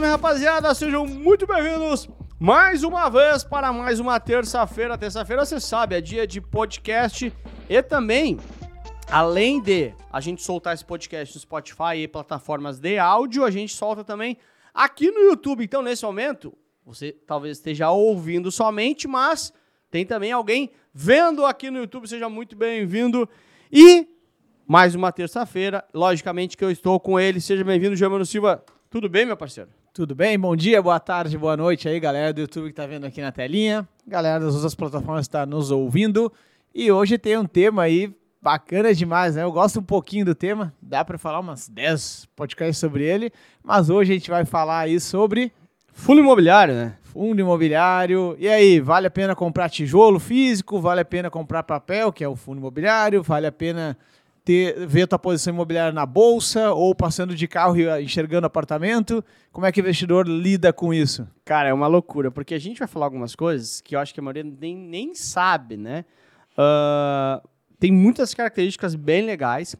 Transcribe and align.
Salve, 0.00 0.12
rapaziada! 0.12 0.74
Sejam 0.74 1.04
muito 1.04 1.46
bem-vindos 1.46 2.08
mais 2.38 2.82
uma 2.82 3.10
vez 3.10 3.44
para 3.44 3.70
mais 3.70 4.00
uma 4.00 4.18
terça-feira. 4.18 4.96
Terça-feira, 4.96 5.44
você 5.44 5.60
sabe, 5.60 5.94
é 5.94 6.00
dia 6.00 6.26
de 6.26 6.40
podcast 6.40 7.30
e 7.68 7.82
também, 7.82 8.38
além 9.10 9.60
de 9.60 9.92
a 10.10 10.18
gente 10.18 10.42
soltar 10.42 10.72
esse 10.72 10.84
podcast 10.86 11.34
no 11.34 11.40
Spotify 11.42 11.96
e 11.96 12.08
plataformas 12.08 12.78
de 12.78 12.98
áudio, 12.98 13.44
a 13.44 13.50
gente 13.50 13.74
solta 13.74 14.02
também 14.02 14.38
aqui 14.72 15.10
no 15.10 15.20
YouTube. 15.20 15.64
Então, 15.64 15.82
nesse 15.82 16.02
momento, 16.02 16.56
você 16.86 17.12
talvez 17.26 17.58
esteja 17.58 17.90
ouvindo 17.90 18.50
somente, 18.50 19.06
mas 19.06 19.52
tem 19.90 20.06
também 20.06 20.32
alguém 20.32 20.70
vendo 20.94 21.44
aqui 21.44 21.70
no 21.70 21.78
YouTube. 21.78 22.08
Seja 22.08 22.28
muito 22.28 22.56
bem-vindo. 22.56 23.28
E 23.70 24.08
mais 24.66 24.94
uma 24.94 25.12
terça-feira, 25.12 25.84
logicamente 25.92 26.56
que 26.56 26.64
eu 26.64 26.70
estou 26.70 26.98
com 26.98 27.20
ele. 27.20 27.38
Seja 27.38 27.62
bem-vindo, 27.62 27.94
Germano 27.94 28.24
Silva. 28.24 28.64
Tudo 28.88 29.06
bem, 29.06 29.26
meu 29.26 29.36
parceiro? 29.36 29.79
Tudo 30.00 30.14
bem? 30.14 30.38
Bom 30.38 30.56
dia, 30.56 30.80
boa 30.80 30.98
tarde, 30.98 31.36
boa 31.36 31.54
noite 31.58 31.86
aí, 31.86 32.00
galera 32.00 32.32
do 32.32 32.40
YouTube 32.40 32.68
que 32.68 32.72
tá 32.72 32.86
vendo 32.86 33.04
aqui 33.04 33.20
na 33.20 33.30
telinha, 33.30 33.86
galera 34.06 34.40
das 34.42 34.54
outras 34.54 34.74
plataformas 34.74 35.26
que 35.26 35.28
está 35.28 35.44
nos 35.44 35.70
ouvindo. 35.70 36.32
E 36.74 36.90
hoje 36.90 37.18
tem 37.18 37.36
um 37.36 37.44
tema 37.44 37.82
aí 37.82 38.10
bacana 38.40 38.94
demais, 38.94 39.36
né? 39.36 39.42
Eu 39.42 39.52
gosto 39.52 39.78
um 39.78 39.82
pouquinho 39.82 40.24
do 40.24 40.34
tema, 40.34 40.72
dá 40.80 41.04
para 41.04 41.18
falar 41.18 41.40
umas 41.40 41.68
10 41.68 42.28
podcasts 42.34 42.78
sobre 42.78 43.04
ele, 43.04 43.30
mas 43.62 43.90
hoje 43.90 44.12
a 44.12 44.14
gente 44.14 44.30
vai 44.30 44.46
falar 44.46 44.78
aí 44.78 44.98
sobre 44.98 45.52
fundo 45.92 46.22
imobiliário, 46.22 46.72
né? 46.72 46.96
Fundo 47.02 47.38
imobiliário. 47.38 48.34
E 48.38 48.48
aí, 48.48 48.80
vale 48.80 49.06
a 49.06 49.10
pena 49.10 49.36
comprar 49.36 49.68
tijolo 49.68 50.18
físico? 50.18 50.80
Vale 50.80 51.02
a 51.02 51.04
pena 51.04 51.28
comprar 51.28 51.62
papel, 51.62 52.10
que 52.10 52.24
é 52.24 52.28
o 52.28 52.36
fundo 52.36 52.56
imobiliário? 52.56 53.22
Vale 53.22 53.46
a 53.46 53.52
pena 53.52 53.98
ter, 54.50 54.84
ver 54.84 55.02
a 55.02 55.06
tua 55.06 55.18
posição 55.18 55.54
imobiliária 55.54 55.92
na 55.92 56.04
bolsa 56.04 56.72
ou 56.72 56.92
passando 56.92 57.36
de 57.36 57.46
carro 57.46 57.76
e 57.78 58.02
enxergando 58.02 58.48
apartamento? 58.48 59.24
Como 59.52 59.64
é 59.64 59.70
que 59.70 59.80
o 59.80 59.82
investidor 59.82 60.26
lida 60.26 60.72
com 60.72 60.92
isso? 60.92 61.28
Cara, 61.44 61.68
é 61.68 61.72
uma 61.72 61.86
loucura, 61.86 62.32
porque 62.32 62.52
a 62.52 62.58
gente 62.58 62.80
vai 62.80 62.88
falar 62.88 63.06
algumas 63.06 63.36
coisas 63.36 63.80
que 63.80 63.94
eu 63.94 64.00
acho 64.00 64.12
que 64.12 64.18
a 64.18 64.22
maioria 64.22 64.42
nem, 64.42 64.76
nem 64.76 65.14
sabe, 65.14 65.76
né? 65.76 66.04
Uh, 66.52 67.48
tem 67.78 67.92
muitas 67.92 68.34
características 68.34 68.96
bem 68.96 69.24
legais. 69.24 69.76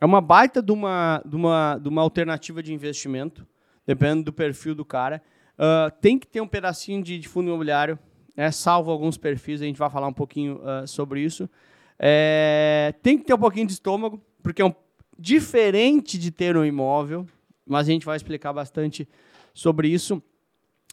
É 0.00 0.06
uma 0.06 0.22
baita 0.22 0.62
de 0.62 0.72
uma, 0.72 1.22
de 1.22 1.36
uma, 1.36 1.78
de 1.78 1.88
uma 1.90 2.00
alternativa 2.00 2.62
de 2.62 2.72
investimento, 2.72 3.46
dependendo 3.86 4.24
do 4.24 4.32
perfil 4.32 4.74
do 4.74 4.86
cara. 4.86 5.20
Uh, 5.58 5.90
tem 6.00 6.18
que 6.18 6.26
ter 6.26 6.40
um 6.40 6.48
pedacinho 6.48 7.02
de, 7.02 7.18
de 7.18 7.28
fundo 7.28 7.48
imobiliário, 7.48 7.98
né? 8.34 8.50
salvo 8.50 8.90
alguns 8.90 9.18
perfis, 9.18 9.60
a 9.60 9.66
gente 9.66 9.78
vai 9.78 9.90
falar 9.90 10.08
um 10.08 10.14
pouquinho 10.14 10.62
uh, 10.62 10.86
sobre 10.88 11.20
isso. 11.20 11.46
É, 11.98 12.94
tem 13.02 13.16
que 13.16 13.24
ter 13.24 13.34
um 13.34 13.38
pouquinho 13.38 13.66
de 13.66 13.72
estômago, 13.72 14.22
porque 14.42 14.60
é 14.60 14.64
um, 14.64 14.74
diferente 15.18 16.18
de 16.18 16.30
ter 16.30 16.56
um 16.56 16.64
imóvel, 16.64 17.26
mas 17.66 17.88
a 17.88 17.92
gente 17.92 18.04
vai 18.04 18.16
explicar 18.16 18.52
bastante 18.52 19.08
sobre 19.52 19.88
isso. 19.88 20.22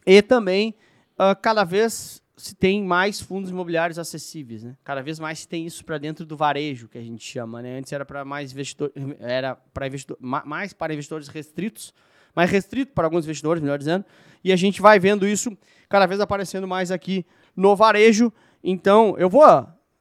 E 0.06 0.22
também, 0.22 0.76
uh, 1.14 1.36
cada 1.42 1.64
vez 1.64 2.22
se 2.38 2.56
tem 2.56 2.84
mais 2.84 3.22
fundos 3.22 3.52
imobiliários 3.52 4.00
acessíveis, 4.00 4.64
né? 4.64 4.76
Cada 4.84 5.02
vez 5.02 5.20
mais 5.20 5.40
se 5.40 5.48
tem 5.48 5.66
isso 5.66 5.86
para 5.86 6.00
dentro 6.00 6.26
do 6.26 6.36
varejo, 6.36 6.88
que 6.88 6.98
a 6.98 7.02
gente 7.02 7.24
chama, 7.24 7.62
né? 7.62 7.78
Antes 7.78 7.94
era 7.94 8.04
para 8.04 8.26
mais 8.26 8.52
investidor, 8.52 8.92
era 9.20 9.56
para 9.56 9.86
investidor, 9.86 10.18
mais 10.20 10.74
para 10.74 10.94
investidores 10.94 11.28
restritos, 11.28 11.94
mais 12.36 12.50
restrito 12.50 12.94
para 12.94 13.06
alguns 13.06 13.26
investidores, 13.26 13.62
melhor 13.62 13.78
dizendo. 13.78 14.06
E 14.44 14.52
a 14.52 14.56
gente 14.56 14.82
vai 14.82 15.00
vendo 15.00 15.28
isso 15.28 15.56
cada 15.88 16.08
vez 16.08 16.20
aparecendo 16.20 16.68
mais 16.68 16.90
aqui 16.90 17.26
no 17.56 17.76
varejo. 17.76 18.34
Então, 18.64 19.16
eu 19.20 19.30
vou 19.30 19.44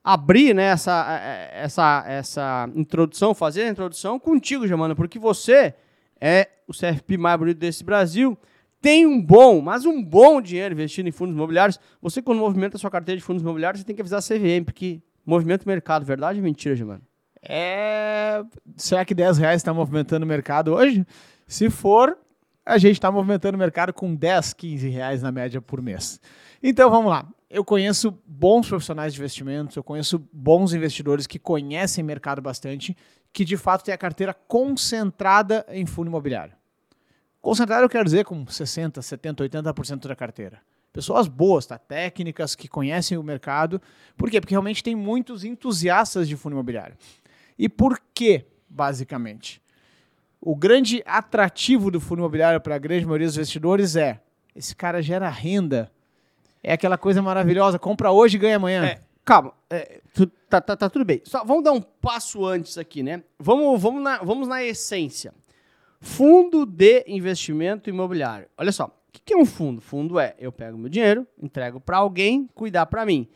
abrir 0.03 0.55
né, 0.55 0.65
essa, 0.65 1.21
é, 1.23 1.63
essa, 1.63 2.05
essa 2.07 2.71
introdução, 2.75 3.35
fazer 3.35 3.63
a 3.63 3.69
introdução 3.69 4.19
contigo, 4.19 4.67
Germano, 4.67 4.97
porque 4.97 5.19
você 5.19 5.75
é 6.21 6.49
o 6.67 6.73
CFP 6.73 7.17
mais 7.19 7.39
bonito 7.39 7.59
desse 7.59 7.85
Brasil, 7.85 8.39
tem 8.81 9.07
um 9.07 9.21
bom, 9.21 9.61
mas 9.61 9.85
um 9.85 10.03
bom 10.03 10.41
dinheiro 10.41 10.75
investido 10.75 11.09
em 11.09 11.13
fundos 11.13 11.35
imobiliários. 11.35 11.79
Você, 12.01 12.23
quando 12.23 12.39
movimenta 12.39 12.77
a 12.77 12.81
sua 12.81 12.91
carteira 12.91 13.19
de 13.19 13.25
fundos 13.25 13.43
imobiliários, 13.43 13.81
você 13.81 13.87
tem 13.87 13.95
que 13.95 14.01
avisar 14.01 14.21
a 14.21 14.23
CVM, 14.23 14.65
porque 14.65 15.03
movimenta 15.25 15.65
o 15.65 15.69
mercado, 15.69 16.05
verdade 16.05 16.39
ou 16.39 16.45
mentira, 16.45 16.75
Germano? 16.75 17.03
É. 17.43 18.43
Será 18.77 19.05
que 19.05 19.15
10 19.15 19.39
reais 19.39 19.57
está 19.57 19.73
movimentando 19.73 20.25
o 20.25 20.29
mercado 20.29 20.73
hoje? 20.73 21.07
Se 21.47 21.69
for, 21.69 22.17
a 22.65 22.79
gente 22.79 22.95
está 22.95 23.11
movimentando 23.11 23.57
o 23.57 23.59
mercado 23.59 23.93
com 23.93 24.15
10, 24.15 24.55
15 24.55 24.89
reais 24.89 25.23
na 25.23 25.31
média 25.31 25.61
por 25.61 25.83
mês. 25.83 26.21
Então 26.63 26.91
vamos 26.91 27.11
lá 27.11 27.27
eu 27.51 27.65
conheço 27.65 28.17
bons 28.25 28.69
profissionais 28.69 29.13
de 29.13 29.19
investimentos, 29.19 29.75
eu 29.75 29.83
conheço 29.83 30.25
bons 30.33 30.73
investidores 30.73 31.27
que 31.27 31.39
conhecem 31.39 32.05
mercado 32.05 32.41
bastante, 32.41 32.97
que 33.33 33.45
de 33.45 33.57
fato 33.57 33.85
têm 33.85 33.93
a 33.93 33.99
carteira 33.99 34.33
concentrada 34.33 35.67
em 35.69 35.85
fundo 35.85 36.07
imobiliário. 36.07 36.55
Concentrada 37.41 37.85
eu 37.85 37.89
quero 37.89 38.05
dizer 38.05 38.25
com 38.25 38.47
60, 38.47 39.03
70, 39.03 39.49
80% 39.49 40.07
da 40.07 40.15
carteira. 40.15 40.61
Pessoas 40.93 41.27
boas, 41.27 41.67
tá? 41.67 41.77
técnicas, 41.77 42.55
que 42.55 42.69
conhecem 42.69 43.19
o 43.19 43.23
mercado. 43.23 43.81
Por 44.17 44.31
quê? 44.31 44.41
Porque 44.41 44.55
realmente 44.55 44.83
tem 44.83 44.95
muitos 44.95 45.43
entusiastas 45.43 46.29
de 46.29 46.37
fundo 46.37 46.53
imobiliário. 46.53 46.97
E 47.59 47.69
por 47.69 48.01
quê, 48.15 48.47
basicamente? 48.69 49.61
O 50.41 50.55
grande 50.55 51.03
atrativo 51.05 51.91
do 51.91 52.01
fundo 52.01 52.21
imobiliário 52.21 52.61
para 52.61 52.77
a 52.77 52.79
grande 52.79 53.05
maioria 53.05 53.27
dos 53.27 53.37
investidores 53.37 53.97
é 53.97 54.21
esse 54.55 54.75
cara 54.75 55.03
gera 55.03 55.29
renda 55.29 55.91
é 56.63 56.73
aquela 56.73 56.99
coisa 56.99 57.23
maravilhosa, 57.23 57.79
compra 57.79 58.11
hoje 58.11 58.37
e 58.37 58.41
ganha 58.41 58.57
amanhã. 58.57 58.85
É, 58.85 59.01
calma, 59.25 59.53
é, 59.69 60.01
tu, 60.13 60.27
tá, 60.27 60.61
tá, 60.61 60.77
tá, 60.77 60.91
tudo 60.91 61.05
bem. 61.05 61.23
Só 61.25 61.45
vamos 61.45 61.65
dar 61.65 61.73
um 61.73 61.81
passo 61.81 62.45
antes 62.45 62.77
aqui, 62.77 63.03
né? 63.03 63.23
Vamos, 63.39 63.81
vamos, 63.81 64.03
na, 64.03 64.19
vamos 64.19 64.49
na 64.49 64.63
essência. 64.63 65.33
Fundo 66.01 66.65
de 66.65 67.05
investimento 67.07 67.91
imobiliário. 67.91 68.47
Olha 68.57 68.73
só, 68.73 68.87
o 68.87 69.13
que, 69.13 69.21
que 69.21 69.35
é 69.35 69.37
um 69.37 69.47
fundo? 69.47 69.81
Fundo 69.81 70.19
é, 70.19 70.35
eu 70.39 70.53
pego 70.53 70.79
meu 70.79 70.89
dinheiro, 70.89 71.27
entrego 71.41 71.81
para 71.81 71.99
alguém 71.99 72.49
cuidar 72.55 72.87
para 72.87 73.05
mim. 73.05 73.29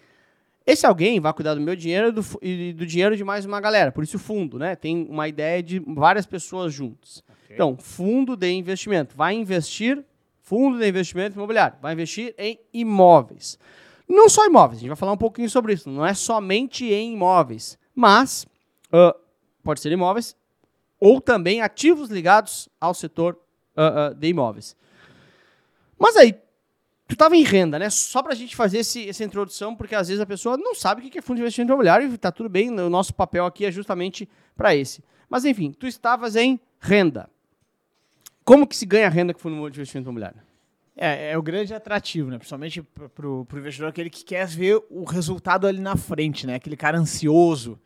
Esse 0.66 0.86
alguém 0.86 1.20
vai 1.20 1.32
cuidar 1.34 1.54
do 1.54 1.60
meu 1.60 1.76
dinheiro 1.76 2.10
do, 2.10 2.24
e 2.40 2.72
do 2.72 2.86
dinheiro 2.86 3.14
de 3.16 3.22
mais 3.22 3.44
uma 3.44 3.60
galera. 3.60 3.92
Por 3.92 4.02
isso, 4.02 4.18
fundo, 4.18 4.58
né? 4.58 4.74
Tem 4.74 5.06
uma 5.10 5.28
ideia 5.28 5.62
de 5.62 5.78
várias 5.78 6.24
pessoas 6.24 6.72
juntas. 6.72 7.22
Okay. 7.44 7.54
Então, 7.54 7.76
fundo 7.76 8.34
de 8.34 8.50
investimento. 8.50 9.14
Vai 9.14 9.34
investir 9.34 10.02
Fundo 10.44 10.78
de 10.78 10.86
investimento 10.86 11.36
imobiliário. 11.36 11.78
Vai 11.80 11.94
investir 11.94 12.34
em 12.36 12.60
imóveis. 12.72 13.58
Não 14.06 14.28
só 14.28 14.46
imóveis, 14.46 14.76
a 14.76 14.80
gente 14.80 14.88
vai 14.88 14.96
falar 14.96 15.12
um 15.12 15.16
pouquinho 15.16 15.48
sobre 15.48 15.72
isso. 15.72 15.88
Não 15.88 16.04
é 16.04 16.12
somente 16.12 16.84
em 16.84 17.14
imóveis, 17.14 17.78
mas 17.94 18.46
uh, 18.92 19.18
pode 19.62 19.80
ser 19.80 19.90
imóveis 19.90 20.36
ou 21.00 21.18
também 21.18 21.62
ativos 21.62 22.10
ligados 22.10 22.68
ao 22.78 22.92
setor 22.92 23.38
uh, 23.74 24.12
uh, 24.12 24.14
de 24.14 24.28
imóveis. 24.28 24.76
Mas 25.98 26.14
aí, 26.14 26.34
tu 27.08 27.14
estava 27.14 27.34
em 27.34 27.42
renda, 27.42 27.78
né? 27.78 27.88
Só 27.88 28.22
para 28.22 28.32
a 28.32 28.36
gente 28.36 28.54
fazer 28.54 28.78
esse, 28.78 29.08
essa 29.08 29.24
introdução, 29.24 29.74
porque 29.74 29.94
às 29.94 30.08
vezes 30.08 30.20
a 30.20 30.26
pessoa 30.26 30.58
não 30.58 30.74
sabe 30.74 31.00
o 31.00 31.10
que 31.10 31.18
é 31.18 31.22
fundo 31.22 31.36
de 31.36 31.42
investimento 31.42 31.72
imobiliário 31.72 32.06
e 32.06 32.14
está 32.14 32.30
tudo 32.30 32.50
bem, 32.50 32.68
o 32.70 32.90
nosso 32.90 33.14
papel 33.14 33.46
aqui 33.46 33.64
é 33.64 33.70
justamente 33.70 34.28
para 34.54 34.76
esse. 34.76 35.02
Mas 35.26 35.46
enfim, 35.46 35.72
tu 35.72 35.86
estavas 35.86 36.36
em 36.36 36.60
renda. 36.78 37.30
Como 38.44 38.66
que 38.66 38.76
se 38.76 38.84
ganha 38.84 39.08
renda 39.08 39.32
com 39.32 39.40
fundo 39.40 39.70
de 39.70 39.78
investimento 39.78 40.06
imobiliário? 40.06 40.40
É, 40.96 41.32
é 41.32 41.38
o 41.38 41.42
grande 41.42 41.74
atrativo, 41.74 42.30
né? 42.30 42.38
Principalmente 42.38 42.82
para 42.82 43.28
o 43.28 43.46
investidor, 43.54 43.88
aquele 43.88 44.10
que 44.10 44.24
quer 44.24 44.46
ver 44.46 44.80
o 44.90 45.04
resultado 45.04 45.66
ali 45.66 45.80
na 45.80 45.96
frente, 45.96 46.46
né? 46.46 46.56
Aquele 46.56 46.76
cara 46.76 46.98
ansioso. 46.98 47.80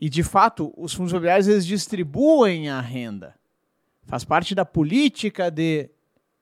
E, 0.00 0.08
de 0.08 0.22
fato, 0.22 0.72
os 0.76 0.94
fundos 0.94 1.12
imobiliários 1.12 1.48
eles 1.48 1.66
distribuem 1.66 2.68
a 2.68 2.80
renda. 2.80 3.34
Faz 4.04 4.24
parte 4.24 4.54
da 4.54 4.64
política 4.64 5.50
de 5.50 5.90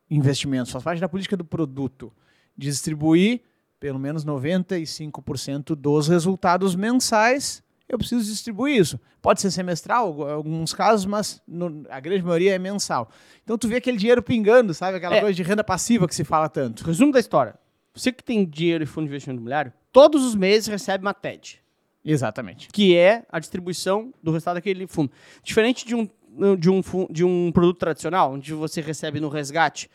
investimentos, 0.09 0.71
faz 0.71 0.85
parte 0.85 1.01
da 1.01 1.09
política 1.09 1.37
do 1.37 1.45
produto. 1.45 2.13
Distribuir 2.57 3.41
pelo 3.81 3.99
menos 3.99 4.25
95% 4.25 5.75
dos 5.75 6.09
resultados 6.09 6.75
mensais 6.75 7.63
eu 7.89 7.99
preciso 7.99 8.25
distribuir 8.25 8.81
isso. 8.81 9.01
Pode 9.23 9.41
ser 9.41 9.51
semestral, 9.51 10.17
em 10.29 10.33
alguns 10.33 10.75
casos, 10.75 11.07
mas 11.07 11.41
no, 11.47 11.85
a 11.89 12.01
grande 12.01 12.23
maioria 12.23 12.55
é 12.55 12.59
mensal. 12.59 13.11
Então 13.45 13.57
tu 13.57 13.69
vê 13.69 13.77
aquele 13.77 13.97
dinheiro 13.97 14.23
pingando, 14.23 14.75
sabe? 14.75 14.97
Aquela 14.97 15.17
é. 15.17 15.21
coisa 15.21 15.35
de 15.35 15.43
renda 15.43 15.63
passiva 15.63 16.09
que 16.09 16.15
se 16.15 16.25
fala 16.25 16.49
tanto. 16.49 16.85
Resumo 16.85 17.13
da 17.13 17.21
história. 17.21 17.55
Você 17.95 18.13
que 18.13 18.23
tem 18.23 18.45
dinheiro 18.45 18.85
em 18.85 18.87
fundo 18.87 19.05
de 19.05 19.11
investimento 19.11 19.39
imobiliário, 19.39 19.73
todos 19.93 20.25
os 20.25 20.35
meses 20.35 20.67
recebe 20.67 21.05
uma 21.05 21.15
TED. 21.15 21.63
Exatamente. 22.05 22.69
Que 22.69 22.97
é 22.97 23.25
a 23.31 23.39
distribuição 23.41 24.13
do 24.23 24.31
resultado 24.31 24.57
daquele 24.57 24.87
fundo. 24.87 25.11
Diferente 25.43 25.87
de 25.87 25.95
um, 25.95 26.09
de 26.57 26.71
um, 26.71 26.83
de 27.11 27.25
um 27.25 27.51
produto 27.51 27.79
tradicional, 27.79 28.33
onde 28.33 28.53
você 28.53 28.81
recebe 28.81 29.19
no 29.19 29.29
resgate, 29.29 29.91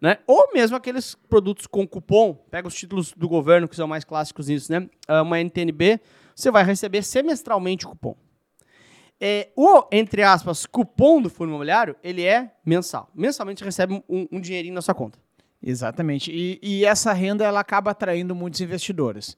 né? 0.00 0.18
Ou 0.26 0.52
mesmo 0.52 0.76
aqueles 0.76 1.16
produtos 1.28 1.66
com 1.66 1.86
cupom, 1.86 2.34
pega 2.50 2.68
os 2.68 2.74
títulos 2.74 3.12
do 3.12 3.28
governo, 3.28 3.66
que 3.66 3.74
são 3.74 3.88
mais 3.88 4.04
clássicos 4.04 4.46
nisso, 4.46 4.70
né? 4.70 4.88
Ah, 5.08 5.22
uma 5.22 5.40
NTNB, 5.40 6.00
você 6.38 6.52
vai 6.52 6.62
receber 6.62 7.02
semestralmente 7.02 7.84
o 7.84 7.88
cupom. 7.88 8.16
É, 9.20 9.48
o, 9.56 9.82
entre 9.90 10.22
aspas, 10.22 10.66
cupom 10.66 11.20
do 11.20 11.28
fundo 11.28 11.48
imobiliário, 11.48 11.96
ele 12.00 12.22
é 12.22 12.52
mensal. 12.64 13.10
Mensalmente 13.12 13.64
recebe 13.64 14.04
um, 14.08 14.28
um 14.30 14.40
dinheirinho 14.40 14.74
na 14.74 14.80
sua 14.80 14.94
conta. 14.94 15.18
Exatamente. 15.60 16.30
E, 16.30 16.60
e, 16.62 16.84
essa 16.84 17.12
renda 17.12 17.44
ela 17.44 17.58
acaba 17.58 17.90
atraindo 17.90 18.36
muitos 18.36 18.60
investidores. 18.60 19.36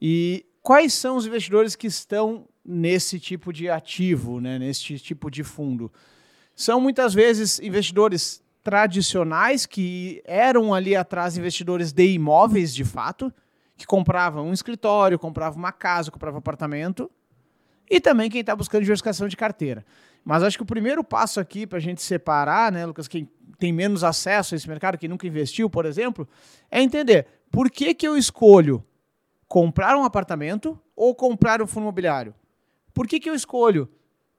E 0.00 0.44
quais 0.60 0.92
são 0.92 1.16
os 1.16 1.26
investidores 1.26 1.76
que 1.76 1.86
estão 1.86 2.48
nesse 2.64 3.20
tipo 3.20 3.52
de 3.52 3.70
ativo, 3.70 4.40
né, 4.40 4.58
nesse 4.58 4.98
tipo 4.98 5.30
de 5.30 5.44
fundo? 5.44 5.92
São 6.56 6.80
muitas 6.80 7.14
vezes 7.14 7.60
investidores 7.60 8.42
tradicionais 8.64 9.64
que 9.64 10.20
eram 10.24 10.74
ali 10.74 10.96
atrás 10.96 11.38
investidores 11.38 11.92
de 11.92 12.08
imóveis 12.08 12.74
de 12.74 12.84
fato, 12.84 13.32
que 13.76 13.86
compravam 13.86 14.46
um 14.46 14.52
escritório, 14.52 15.18
compravam 15.18 15.58
uma 15.58 15.72
casa, 15.72 16.10
compravam 16.10 16.36
um 16.36 16.38
apartamento, 16.38 17.10
e 17.90 18.00
também 18.00 18.30
quem 18.30 18.40
está 18.40 18.54
buscando 18.54 18.82
diversificação 18.82 19.28
de 19.28 19.36
carteira. 19.36 19.84
Mas 20.24 20.42
acho 20.42 20.56
que 20.56 20.62
o 20.62 20.66
primeiro 20.66 21.02
passo 21.02 21.40
aqui 21.40 21.66
para 21.66 21.78
a 21.78 21.80
gente 21.80 22.00
separar, 22.00 22.70
né, 22.70 22.86
Lucas, 22.86 23.08
quem 23.08 23.28
tem 23.58 23.72
menos 23.72 24.04
acesso 24.04 24.54
a 24.54 24.56
esse 24.56 24.68
mercado, 24.68 24.96
quem 24.96 25.08
nunca 25.08 25.26
investiu, 25.26 25.68
por 25.68 25.84
exemplo, 25.84 26.28
é 26.70 26.80
entender 26.80 27.26
por 27.50 27.70
que, 27.70 27.94
que 27.94 28.06
eu 28.06 28.16
escolho 28.16 28.84
comprar 29.46 29.96
um 29.96 30.04
apartamento 30.04 30.78
ou 30.96 31.14
comprar 31.14 31.60
um 31.60 31.66
fundo 31.66 31.84
imobiliário. 31.84 32.34
Por 32.94 33.06
que, 33.06 33.20
que 33.20 33.28
eu 33.28 33.34
escolho 33.34 33.88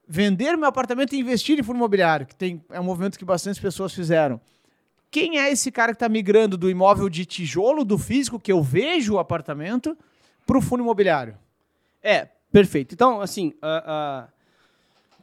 vender 0.08 0.56
meu 0.58 0.68
apartamento 0.68 1.14
e 1.14 1.20
investir 1.20 1.60
em 1.60 1.64
fundo 1.64 1.78
imobiliário, 1.78 2.26
que 2.26 2.36
tem, 2.36 2.64
é 2.70 2.80
um 2.80 2.84
movimento 2.84 3.18
que 3.18 3.26
bastantes 3.26 3.60
pessoas 3.60 3.94
fizeram. 3.94 4.40
Quem 5.14 5.38
é 5.38 5.52
esse 5.52 5.72
cara 5.72 5.92
que 5.92 5.98
está 5.98 6.10
migrando 6.10 6.58
do 6.58 6.72
imóvel 6.72 7.08
de 7.08 7.24
tijolo, 7.24 7.86
do 7.86 8.00
físico, 8.00 8.40
que 8.40 8.52
eu 8.52 8.64
vejo 8.64 9.14
o 9.14 9.20
apartamento, 9.20 9.96
para 10.44 10.58
o 10.58 10.62
fundo 10.62 10.82
imobiliário? 10.82 11.38
É, 12.02 12.28
perfeito. 12.52 12.96
Então, 12.96 13.22
assim, 13.22 13.54
uh, 13.62 14.24
uh, 14.24 14.28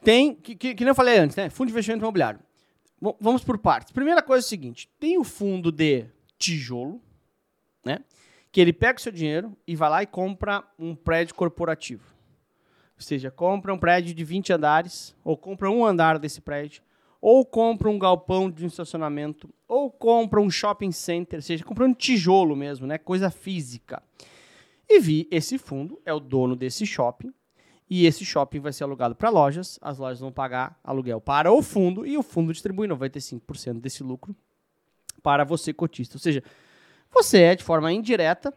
tem, 0.01 0.33
que, 0.33 0.55
que, 0.55 0.75
que 0.75 0.85
nem 0.85 0.91
eu 0.91 0.95
falei 0.95 1.17
antes, 1.17 1.35
né? 1.35 1.49
Fundo 1.49 1.67
de 1.67 1.73
investimento 1.73 2.01
imobiliário. 2.01 2.39
Vamos 3.19 3.43
por 3.43 3.57
partes. 3.57 3.91
Primeira 3.91 4.21
coisa 4.21 4.45
é 4.45 4.47
o 4.47 4.49
seguinte: 4.49 4.89
tem 4.97 5.17
o 5.17 5.25
fundo 5.25 5.73
de 5.73 6.05
tijolo, 6.39 7.01
né? 7.83 7.99
Que 8.49 8.61
ele 8.61 8.71
pega 8.71 8.97
o 8.97 9.01
seu 9.01 9.11
dinheiro 9.11 9.57
e 9.67 9.75
vai 9.75 9.89
lá 9.89 10.03
e 10.03 10.07
compra 10.07 10.63
um 10.79 10.95
prédio 10.95 11.35
corporativo. 11.35 12.05
Ou 12.95 13.01
seja, 13.01 13.29
compra 13.29 13.73
um 13.73 13.77
prédio 13.77 14.13
de 14.13 14.23
20 14.23 14.53
andares, 14.53 15.13
ou 15.21 15.35
compra 15.35 15.69
um 15.69 15.85
andar 15.85 16.17
desse 16.17 16.39
prédio, 16.39 16.81
ou 17.21 17.45
compra 17.45 17.87
um 17.87 17.99
galpão 17.99 18.49
de 18.49 18.63
um 18.63 18.67
estacionamento, 18.67 19.47
ou 19.67 19.91
compra 19.91 20.41
um 20.41 20.49
shopping 20.49 20.91
center, 20.91 21.37
ou 21.37 21.43
seja, 21.43 21.63
compra 21.63 21.85
um 21.85 21.93
tijolo 21.93 22.55
mesmo, 22.55 22.87
né? 22.87 22.97
Coisa 22.97 23.29
física. 23.29 24.01
E 24.89 24.99
vi, 24.99 25.27
esse 25.29 25.57
fundo 25.59 26.01
é 26.03 26.11
o 26.11 26.19
dono 26.19 26.55
desse 26.55 26.85
shopping, 26.85 27.31
e 27.87 28.05
esse 28.05 28.25
shopping 28.25 28.59
vai 28.59 28.73
ser 28.73 28.85
alugado 28.85 29.15
para 29.15 29.29
lojas, 29.29 29.77
as 29.81 29.99
lojas 29.99 30.19
vão 30.19 30.31
pagar 30.31 30.79
aluguel 30.83 31.21
para 31.21 31.51
o 31.51 31.61
fundo, 31.61 32.05
e 32.05 32.17
o 32.17 32.23
fundo 32.23 32.51
distribui 32.51 32.87
95% 32.87 33.79
desse 33.79 34.01
lucro 34.01 34.35
para 35.21 35.43
você, 35.43 35.71
cotista. 35.71 36.15
Ou 36.15 36.19
seja, 36.19 36.43
você 37.11 37.41
é, 37.43 37.55
de 37.55 37.63
forma 37.63 37.93
indireta, 37.93 38.51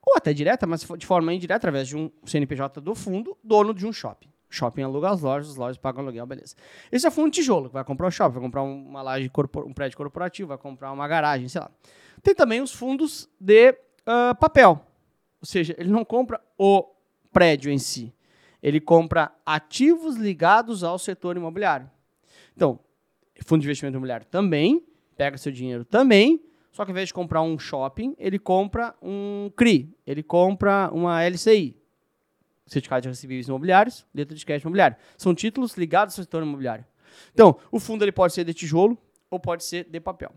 ou 0.00 0.16
até 0.16 0.32
direta, 0.32 0.66
mas 0.66 0.86
de 0.96 1.06
forma 1.06 1.34
indireta, 1.34 1.56
através 1.56 1.88
de 1.88 1.96
um 1.96 2.10
CNPJ 2.24 2.80
do 2.80 2.94
fundo, 2.94 3.36
dono 3.42 3.74
de 3.74 3.86
um 3.86 3.92
shopping. 3.92 4.30
O 4.50 4.54
shopping 4.54 4.82
aluga 4.82 5.10
as 5.10 5.20
lojas, 5.20 5.50
as 5.50 5.56
lojas 5.56 5.78
pagam 5.78 6.02
aluguel, 6.02 6.26
beleza. 6.26 6.56
Esse 6.90 7.06
é 7.06 7.10
fundo 7.10 7.30
tijolo, 7.30 7.68
que 7.68 7.74
vai 7.74 7.84
comprar 7.84 8.08
um 8.08 8.10
shopping, 8.10 8.34
vai 8.34 8.42
comprar 8.42 8.62
uma 8.62 9.00
laje, 9.00 9.30
um 9.64 9.72
prédio 9.72 9.96
corporativo, 9.96 10.48
vai 10.48 10.58
comprar 10.58 10.90
uma 10.90 11.06
garagem, 11.06 11.48
sei 11.48 11.60
lá. 11.60 11.70
Tem 12.20 12.34
também 12.34 12.60
os 12.60 12.72
fundos 12.72 13.28
de 13.38 13.70
uh, 13.70 14.34
papel. 14.40 14.84
Ou 15.40 15.46
seja, 15.46 15.74
ele 15.78 15.90
não 15.90 16.04
compra 16.04 16.40
o 16.58 16.84
prédio 17.32 17.70
em 17.70 17.78
si. 17.78 18.12
Ele 18.60 18.80
compra 18.80 19.32
ativos 19.46 20.16
ligados 20.16 20.82
ao 20.82 20.98
setor 20.98 21.36
imobiliário. 21.36 21.88
Então, 22.54 22.78
fundo 23.44 23.60
de 23.60 23.66
investimento 23.66 23.94
imobiliário 23.94 24.26
também, 24.26 24.84
pega 25.16 25.38
seu 25.38 25.52
dinheiro 25.52 25.84
também, 25.84 26.42
só 26.72 26.84
que 26.84 26.90
ao 26.90 26.92
invés 26.92 27.08
de 27.08 27.14
comprar 27.14 27.42
um 27.42 27.58
shopping, 27.58 28.14
ele 28.18 28.38
compra 28.38 28.94
um 29.00 29.50
CRI, 29.56 29.94
ele 30.06 30.22
compra 30.22 30.90
uma 30.92 31.22
LCI, 31.24 31.79
Certificado 32.70 33.02
de 33.02 33.08
Recebíveis 33.08 33.48
Imobiliários, 33.48 34.06
Letra 34.14 34.34
de 34.34 34.46
Crédito 34.46 34.64
Imobiliário. 34.64 34.96
São 35.18 35.34
títulos 35.34 35.76
ligados 35.76 36.18
ao 36.18 36.24
setor 36.24 36.42
imobiliário. 36.42 36.84
Então, 37.34 37.58
o 37.70 37.78
fundo 37.78 38.04
ele 38.04 38.12
pode 38.12 38.32
ser 38.32 38.44
de 38.44 38.54
tijolo 38.54 38.96
ou 39.28 39.38
pode 39.38 39.64
ser 39.64 39.84
de 39.84 40.00
papel. 40.00 40.32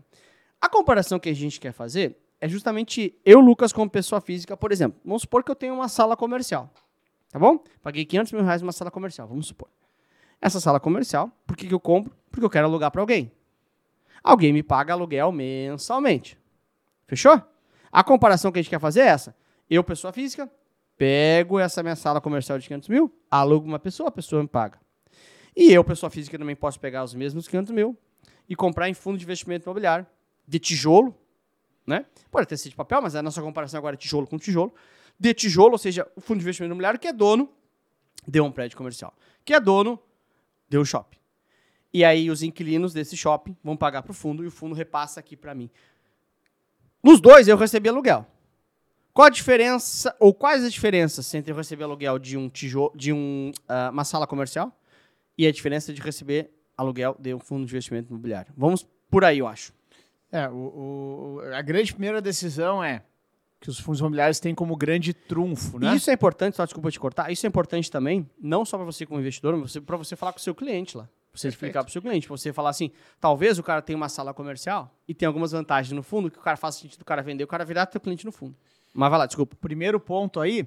A 0.60 0.68
comparação 0.68 1.18
que 1.18 1.28
a 1.28 1.34
gente 1.34 1.60
quer 1.60 1.72
fazer 1.72 2.18
é 2.40 2.48
justamente 2.48 3.18
eu, 3.24 3.40
Lucas, 3.40 3.72
como 3.72 3.88
pessoa 3.88 4.20
física, 4.20 4.56
por 4.56 4.72
exemplo. 4.72 5.00
Vamos 5.04 5.22
supor 5.22 5.44
que 5.44 5.50
eu 5.50 5.54
tenho 5.54 5.74
uma 5.74 5.88
sala 5.88 6.16
comercial, 6.16 6.70
tá 7.30 7.38
bom? 7.38 7.62
Paguei 7.82 8.04
500 8.04 8.32
mil 8.32 8.42
reais 8.42 8.60
numa 8.60 8.72
sala 8.72 8.90
comercial, 8.90 9.28
vamos 9.28 9.46
supor. 9.46 9.68
Essa 10.40 10.60
sala 10.60 10.80
comercial, 10.80 11.30
por 11.46 11.56
que, 11.56 11.66
que 11.66 11.74
eu 11.74 11.80
compro? 11.80 12.14
Porque 12.30 12.44
eu 12.44 12.50
quero 12.50 12.66
alugar 12.66 12.90
para 12.90 13.00
alguém 13.00 13.32
alguém 14.24 14.54
me 14.54 14.62
paga 14.62 14.94
aluguel 14.94 15.30
mensalmente. 15.30 16.38
Fechou? 17.06 17.40
A 17.92 18.02
comparação 18.02 18.50
que 18.50 18.58
a 18.58 18.62
gente 18.62 18.70
quer 18.70 18.80
fazer 18.80 19.02
é 19.02 19.08
essa. 19.08 19.36
Eu, 19.68 19.84
pessoa 19.84 20.12
física, 20.12 20.50
pego 20.96 21.58
essa 21.58 21.82
minha 21.82 21.96
sala 21.96 22.20
comercial 22.20 22.58
de 22.58 22.66
500 22.66 22.88
mil, 22.88 23.12
alugo 23.30 23.66
uma 23.66 23.78
pessoa, 23.78 24.08
a 24.08 24.12
pessoa 24.12 24.42
me 24.42 24.48
paga. 24.48 24.78
E 25.56 25.72
eu, 25.72 25.84
pessoa 25.84 26.10
física, 26.10 26.38
também 26.38 26.56
posso 26.56 26.80
pegar 26.80 27.04
os 27.04 27.14
mesmos 27.14 27.46
500 27.46 27.72
mil 27.72 27.96
e 28.48 28.56
comprar 28.56 28.88
em 28.88 28.94
fundo 28.94 29.18
de 29.18 29.24
investimento 29.24 29.64
imobiliário 29.66 30.06
de 30.46 30.58
tijolo, 30.58 31.16
né? 31.86 32.06
Pode 32.30 32.46
ter 32.46 32.56
sido 32.56 32.70
de 32.70 32.76
papel, 32.76 33.00
mas 33.00 33.14
a 33.14 33.22
nossa 33.22 33.40
comparação 33.40 33.78
agora 33.78 33.94
é 33.94 33.96
tijolo 33.96 34.26
com 34.26 34.38
tijolo. 34.38 34.74
De 35.18 35.32
tijolo, 35.32 35.72
ou 35.72 35.78
seja, 35.78 36.10
o 36.16 36.20
fundo 36.20 36.38
de 36.38 36.44
investimento 36.44 36.70
imobiliário 36.70 36.98
que 36.98 37.08
é 37.08 37.12
dono 37.12 37.48
de 38.26 38.40
um 38.40 38.50
prédio 38.50 38.76
comercial, 38.76 39.14
que 39.44 39.54
é 39.54 39.60
dono 39.60 40.00
de 40.68 40.78
um 40.78 40.84
shopping. 40.84 41.18
E 41.92 42.04
aí 42.04 42.30
os 42.30 42.42
inquilinos 42.42 42.92
desse 42.92 43.16
shopping 43.16 43.56
vão 43.62 43.76
pagar 43.76 44.02
para 44.02 44.10
o 44.10 44.14
fundo 44.14 44.42
e 44.42 44.46
o 44.48 44.50
fundo 44.50 44.74
repassa 44.74 45.20
aqui 45.20 45.36
para 45.36 45.54
mim. 45.54 45.70
Nos 47.02 47.20
dois 47.20 47.46
eu 47.46 47.56
recebi 47.56 47.88
aluguel. 47.88 48.26
Qual 49.14 49.26
a 49.26 49.30
diferença, 49.30 50.12
ou 50.18 50.34
quais 50.34 50.64
as 50.64 50.72
diferenças 50.72 51.32
entre 51.34 51.52
eu 51.52 51.56
receber 51.56 51.84
aluguel 51.84 52.18
de 52.18 52.36
um 52.36 52.48
tijolo, 52.48 52.92
de 52.96 53.12
um, 53.12 53.52
uh, 53.70 53.92
uma 53.92 54.04
sala 54.04 54.26
comercial 54.26 54.76
e 55.38 55.46
a 55.46 55.52
diferença 55.52 55.94
de 55.94 56.02
receber 56.02 56.50
aluguel 56.76 57.16
de 57.20 57.32
um 57.32 57.38
fundo 57.38 57.64
de 57.64 57.72
investimento 57.72 58.10
imobiliário? 58.10 58.52
Vamos 58.56 58.84
por 59.08 59.24
aí, 59.24 59.38
eu 59.38 59.46
acho. 59.46 59.72
É, 60.32 60.48
o, 60.48 61.38
o, 61.38 61.40
a 61.54 61.62
grande 61.62 61.92
primeira 61.92 62.20
decisão 62.20 62.82
é 62.82 63.02
que 63.60 63.70
os 63.70 63.78
fundos 63.78 64.00
imobiliários 64.00 64.40
têm 64.40 64.52
como 64.52 64.76
grande 64.76 65.14
trunfo, 65.14 65.78
né? 65.78 65.92
E 65.92 65.96
isso 65.96 66.10
é 66.10 66.12
importante, 66.12 66.56
só 66.56 66.64
desculpa 66.64 66.90
te 66.90 66.98
cortar, 66.98 67.30
isso 67.30 67.46
é 67.46 67.48
importante 67.48 67.88
também, 67.88 68.28
não 68.42 68.64
só 68.64 68.76
para 68.76 68.84
você 68.84 69.06
como 69.06 69.20
investidor, 69.20 69.56
mas 69.56 69.78
para 69.78 69.96
você 69.96 70.16
falar 70.16 70.32
com 70.32 70.40
o 70.40 70.42
seu 70.42 70.56
cliente 70.56 70.96
lá 70.96 71.08
você 71.32 71.48
Perfeito. 71.48 71.54
explicar 71.54 71.82
para 71.82 71.88
o 71.88 71.92
seu 71.92 72.00
cliente. 72.00 72.28
Você 72.28 72.52
falar 72.52 72.70
assim, 72.70 72.92
talvez 73.20 73.58
o 73.58 73.62
cara 73.62 73.82
tenha 73.82 73.96
uma 73.96 74.08
sala 74.08 74.32
comercial 74.32 74.94
e 75.06 75.12
tem 75.12 75.26
algumas 75.26 75.50
vantagens 75.50 75.92
no 75.92 76.02
fundo 76.02 76.30
que 76.30 76.38
o 76.38 76.40
cara 76.40 76.56
faça 76.56 76.80
sentido 76.80 77.02
o 77.02 77.04
cara 77.04 77.22
vender, 77.22 77.42
o 77.42 77.48
cara 77.48 77.64
virar 77.64 77.86
teu 77.86 78.00
cliente 78.00 78.24
no 78.24 78.30
fundo. 78.30 78.54
Mas 78.94 79.10
vai 79.10 79.18
lá, 79.18 79.26
desculpa. 79.26 79.56
Primeiro 79.60 79.98
ponto 79.98 80.40
aí, 80.40 80.66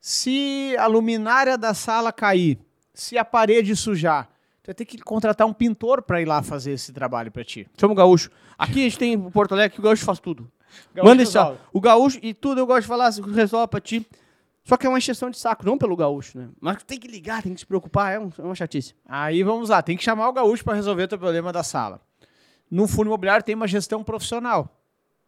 se 0.00 0.76
a 0.78 0.86
luminária 0.86 1.58
da 1.58 1.74
sala 1.74 2.12
cair, 2.12 2.58
se 2.94 3.18
a 3.18 3.24
parede 3.24 3.74
sujar, 3.74 4.28
tu 4.62 4.66
vai 4.66 4.74
ter 4.74 4.84
que 4.84 4.98
contratar 4.98 5.46
um 5.46 5.52
pintor 5.52 6.00
para 6.00 6.22
ir 6.22 6.24
lá 6.24 6.42
fazer 6.42 6.72
esse 6.72 6.92
trabalho 6.92 7.32
para 7.32 7.44
ti. 7.44 7.68
Chama 7.76 7.92
o 7.92 7.96
gaúcho. 7.96 8.30
Aqui 8.56 8.80
a 8.80 8.84
gente 8.84 8.98
tem 8.98 9.16
o 9.16 9.30
Porto 9.30 9.52
Alegre 9.52 9.74
que 9.74 9.80
o 9.80 9.82
gaúcho 9.82 10.04
faz 10.04 10.20
tudo. 10.20 10.50
Gaúcho 10.94 11.08
Manda 11.08 11.24
ó, 11.40 11.56
o 11.72 11.80
gaúcho 11.80 12.18
e 12.22 12.32
tudo 12.32 12.60
eu 12.60 12.66
gosto 12.66 12.82
de 12.82 12.86
falar, 12.86 13.10
resolve 13.34 13.68
para 13.68 13.80
ti. 13.80 14.06
Só 14.62 14.76
que 14.76 14.84
é 14.84 14.88
uma 14.88 14.98
exceção 14.98 15.30
de 15.30 15.38
saco, 15.38 15.64
não 15.64 15.78
pelo 15.78 15.96
gaúcho, 15.96 16.38
né? 16.38 16.48
Mas 16.60 16.82
tem 16.82 16.98
que 16.98 17.06
ligar, 17.06 17.40
tem 17.42 17.54
que 17.54 17.60
se 17.60 17.66
preocupar, 17.66 18.14
é, 18.14 18.18
um, 18.18 18.30
é 18.36 18.42
uma 18.42 18.54
chatice. 18.54 18.94
Aí 19.06 19.42
vamos 19.44 19.68
lá, 19.68 19.80
tem 19.80 19.96
que 19.96 20.02
chamar 20.02 20.28
o 20.28 20.32
gaúcho 20.32 20.64
para 20.64 20.74
resolver 20.74 21.04
o 21.04 21.08
teu 21.08 21.18
problema 21.18 21.52
da 21.52 21.62
sala. 21.62 22.00
No 22.68 22.88
fundo 22.88 23.06
imobiliário 23.06 23.44
tem 23.44 23.54
uma 23.54 23.68
gestão 23.68 24.02
profissional. 24.02 24.68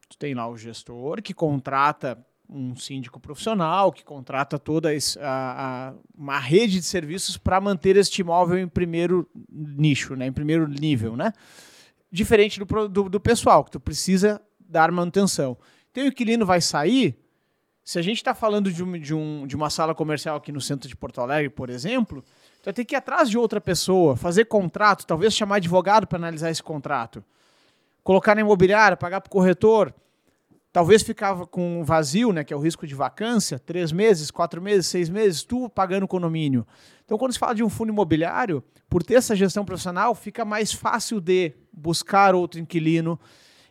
Tu 0.09 0.19
tem 0.19 0.35
lá 0.35 0.49
o 0.49 0.57
gestor 0.57 1.23
que 1.23 1.33
contrata 1.33 2.19
um 2.49 2.75
síndico 2.75 3.21
profissional, 3.21 3.93
que 3.93 4.03
contrata 4.03 4.59
toda 4.59 4.91
a, 4.91 5.21
a 5.21 5.95
uma 6.17 6.39
rede 6.39 6.79
de 6.79 6.85
serviços 6.85 7.37
para 7.37 7.61
manter 7.61 7.97
este 7.97 8.23
imóvel 8.23 8.59
em 8.59 8.69
primeiro 8.69 9.29
nicho, 9.51 10.17
né? 10.17 10.27
em 10.27 10.33
primeiro 10.33 10.67
nível, 10.67 11.15
né? 11.15 11.33
Diferente 12.11 12.59
do, 12.59 12.89
do, 12.89 13.09
do 13.09 13.21
pessoal, 13.21 13.63
que 13.63 13.71
tu 13.71 13.79
precisa 13.79 14.41
dar 14.59 14.91
manutenção. 14.91 15.59
Então 15.91 16.05
o 16.05 16.07
inquilino 16.07 16.47
vai 16.47 16.61
sair, 16.61 17.19
se 17.85 17.99
a 17.99 18.03
gente 18.03 18.17
está 18.17 18.35
falando 18.35 18.73
de, 18.73 18.83
um, 18.83 18.99
de, 18.99 19.15
um, 19.15 19.47
de 19.47 19.55
uma 19.55 19.69
sala 19.69 19.95
comercial 19.95 20.37
aqui 20.37 20.51
no 20.51 20.61
centro 20.61 20.89
de 20.89 20.97
Porto 20.97 21.21
Alegre, 21.21 21.51
por 21.51 21.69
exemplo, 21.69 22.23
tu 22.23 22.65
vai 22.65 22.73
ter 22.73 22.85
que 22.85 22.95
ir 22.95 22.97
atrás 22.97 23.29
de 23.29 23.37
outra 23.37 23.61
pessoa, 23.61 24.17
fazer 24.17 24.47
contrato, 24.47 25.07
talvez 25.07 25.35
chamar 25.35 25.57
advogado 25.57 26.07
para 26.07 26.19
analisar 26.19 26.51
esse 26.51 26.63
contrato, 26.63 27.23
colocar 28.03 28.35
na 28.35 28.41
imobiliária, 28.41 28.97
pagar 28.97 29.21
para 29.21 29.29
o 29.29 29.31
corretor, 29.31 29.95
talvez 30.73 31.03
ficava 31.03 31.47
com 31.47 31.83
vazio, 31.85 32.33
né, 32.33 32.45
que 32.45 32.53
é 32.53 32.57
o 32.57 32.61
risco 32.61 32.87
de 32.87 32.95
vacância, 32.95 33.59
três 33.59 33.91
meses, 33.93 34.31
quatro 34.31 34.61
meses, 34.61 34.87
seis 34.87 35.09
meses, 35.09 35.43
tu 35.43 35.69
pagando 35.69 36.07
condomínio. 36.07 36.67
Então, 37.05 37.17
quando 37.17 37.33
se 37.33 37.39
fala 37.39 37.55
de 37.55 37.65
um 37.65 37.69
fundo 37.69 37.91
imobiliário, 37.91 38.63
por 38.89 39.03
ter 39.03 39.15
essa 39.15 39.35
gestão 39.35 39.65
profissional, 39.65 40.15
fica 40.15 40.45
mais 40.45 40.73
fácil 40.73 41.21
de 41.21 41.53
buscar 41.73 42.35
outro 42.35 42.61
inquilino, 42.61 43.19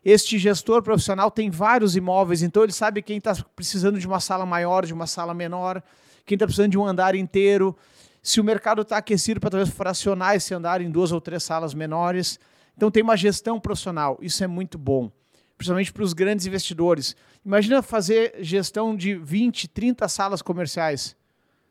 este 0.09 0.37
gestor 0.39 0.81
profissional 0.81 1.29
tem 1.29 1.49
vários 1.49 1.97
imóveis, 1.97 2.41
então 2.41 2.63
ele 2.63 2.71
sabe 2.71 3.01
quem 3.01 3.17
está 3.17 3.35
precisando 3.55 3.99
de 3.99 4.07
uma 4.07 4.21
sala 4.21 4.45
maior, 4.45 4.85
de 4.85 4.93
uma 4.93 5.05
sala 5.05 5.33
menor, 5.33 5.83
quem 6.25 6.35
está 6.35 6.45
precisando 6.45 6.71
de 6.71 6.77
um 6.77 6.85
andar 6.85 7.13
inteiro. 7.13 7.75
Se 8.23 8.39
o 8.39 8.43
mercado 8.43 8.83
está 8.83 8.97
aquecido 8.97 9.41
para 9.41 9.49
talvez 9.49 9.69
fracionar 9.69 10.35
esse 10.35 10.53
andar 10.53 10.79
em 10.79 10.89
duas 10.89 11.11
ou 11.11 11.19
três 11.19 11.43
salas 11.43 11.73
menores. 11.73 12.39
Então 12.75 12.89
tem 12.89 13.03
uma 13.03 13.17
gestão 13.17 13.59
profissional, 13.59 14.17
isso 14.21 14.43
é 14.43 14.47
muito 14.47 14.77
bom, 14.77 15.11
principalmente 15.57 15.91
para 15.91 16.03
os 16.03 16.13
grandes 16.13 16.45
investidores. 16.45 17.15
Imagina 17.45 17.81
fazer 17.81 18.35
gestão 18.39 18.95
de 18.95 19.15
20, 19.15 19.67
30 19.67 20.07
salas 20.07 20.41
comerciais. 20.41 21.15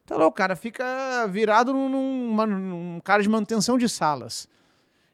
Tá 0.04 0.16
louco, 0.16 0.30
o 0.30 0.36
cara 0.36 0.54
fica 0.56 1.26
virado 1.28 1.72
num, 1.72 2.46
num 2.46 3.00
cara 3.02 3.22
de 3.22 3.28
manutenção 3.28 3.76
de 3.76 3.88
salas. 3.88 4.48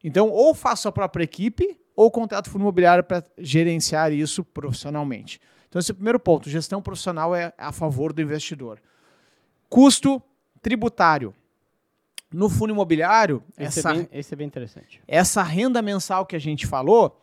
Então, 0.04 0.28
ou 0.28 0.54
faça 0.54 0.88
a 0.88 0.92
própria 0.92 1.24
equipe, 1.24 1.78
ou 1.94 2.10
contrata 2.10 2.50
fundo 2.50 2.62
imobiliário 2.62 3.04
para 3.04 3.22
gerenciar 3.38 4.12
isso 4.12 4.44
profissionalmente. 4.44 5.40
Então, 5.68 5.78
esse 5.78 5.90
é 5.90 5.92
o 5.92 5.94
primeiro 5.94 6.18
ponto. 6.20 6.50
Gestão 6.50 6.82
profissional 6.82 7.34
é 7.34 7.52
a 7.56 7.72
favor 7.72 8.12
do 8.12 8.20
investidor. 8.20 8.78
Custo 9.68 10.22
tributário. 10.60 11.34
No 12.30 12.48
fundo 12.48 12.72
imobiliário, 12.72 13.42
Esse, 13.58 13.80
essa, 13.80 13.90
é 13.90 13.94
bem, 13.94 14.08
esse 14.10 14.34
é 14.34 14.36
bem 14.36 14.46
interessante. 14.46 15.02
essa 15.06 15.42
renda 15.42 15.82
mensal 15.82 16.24
que 16.24 16.34
a 16.34 16.38
gente 16.38 16.66
falou, 16.66 17.21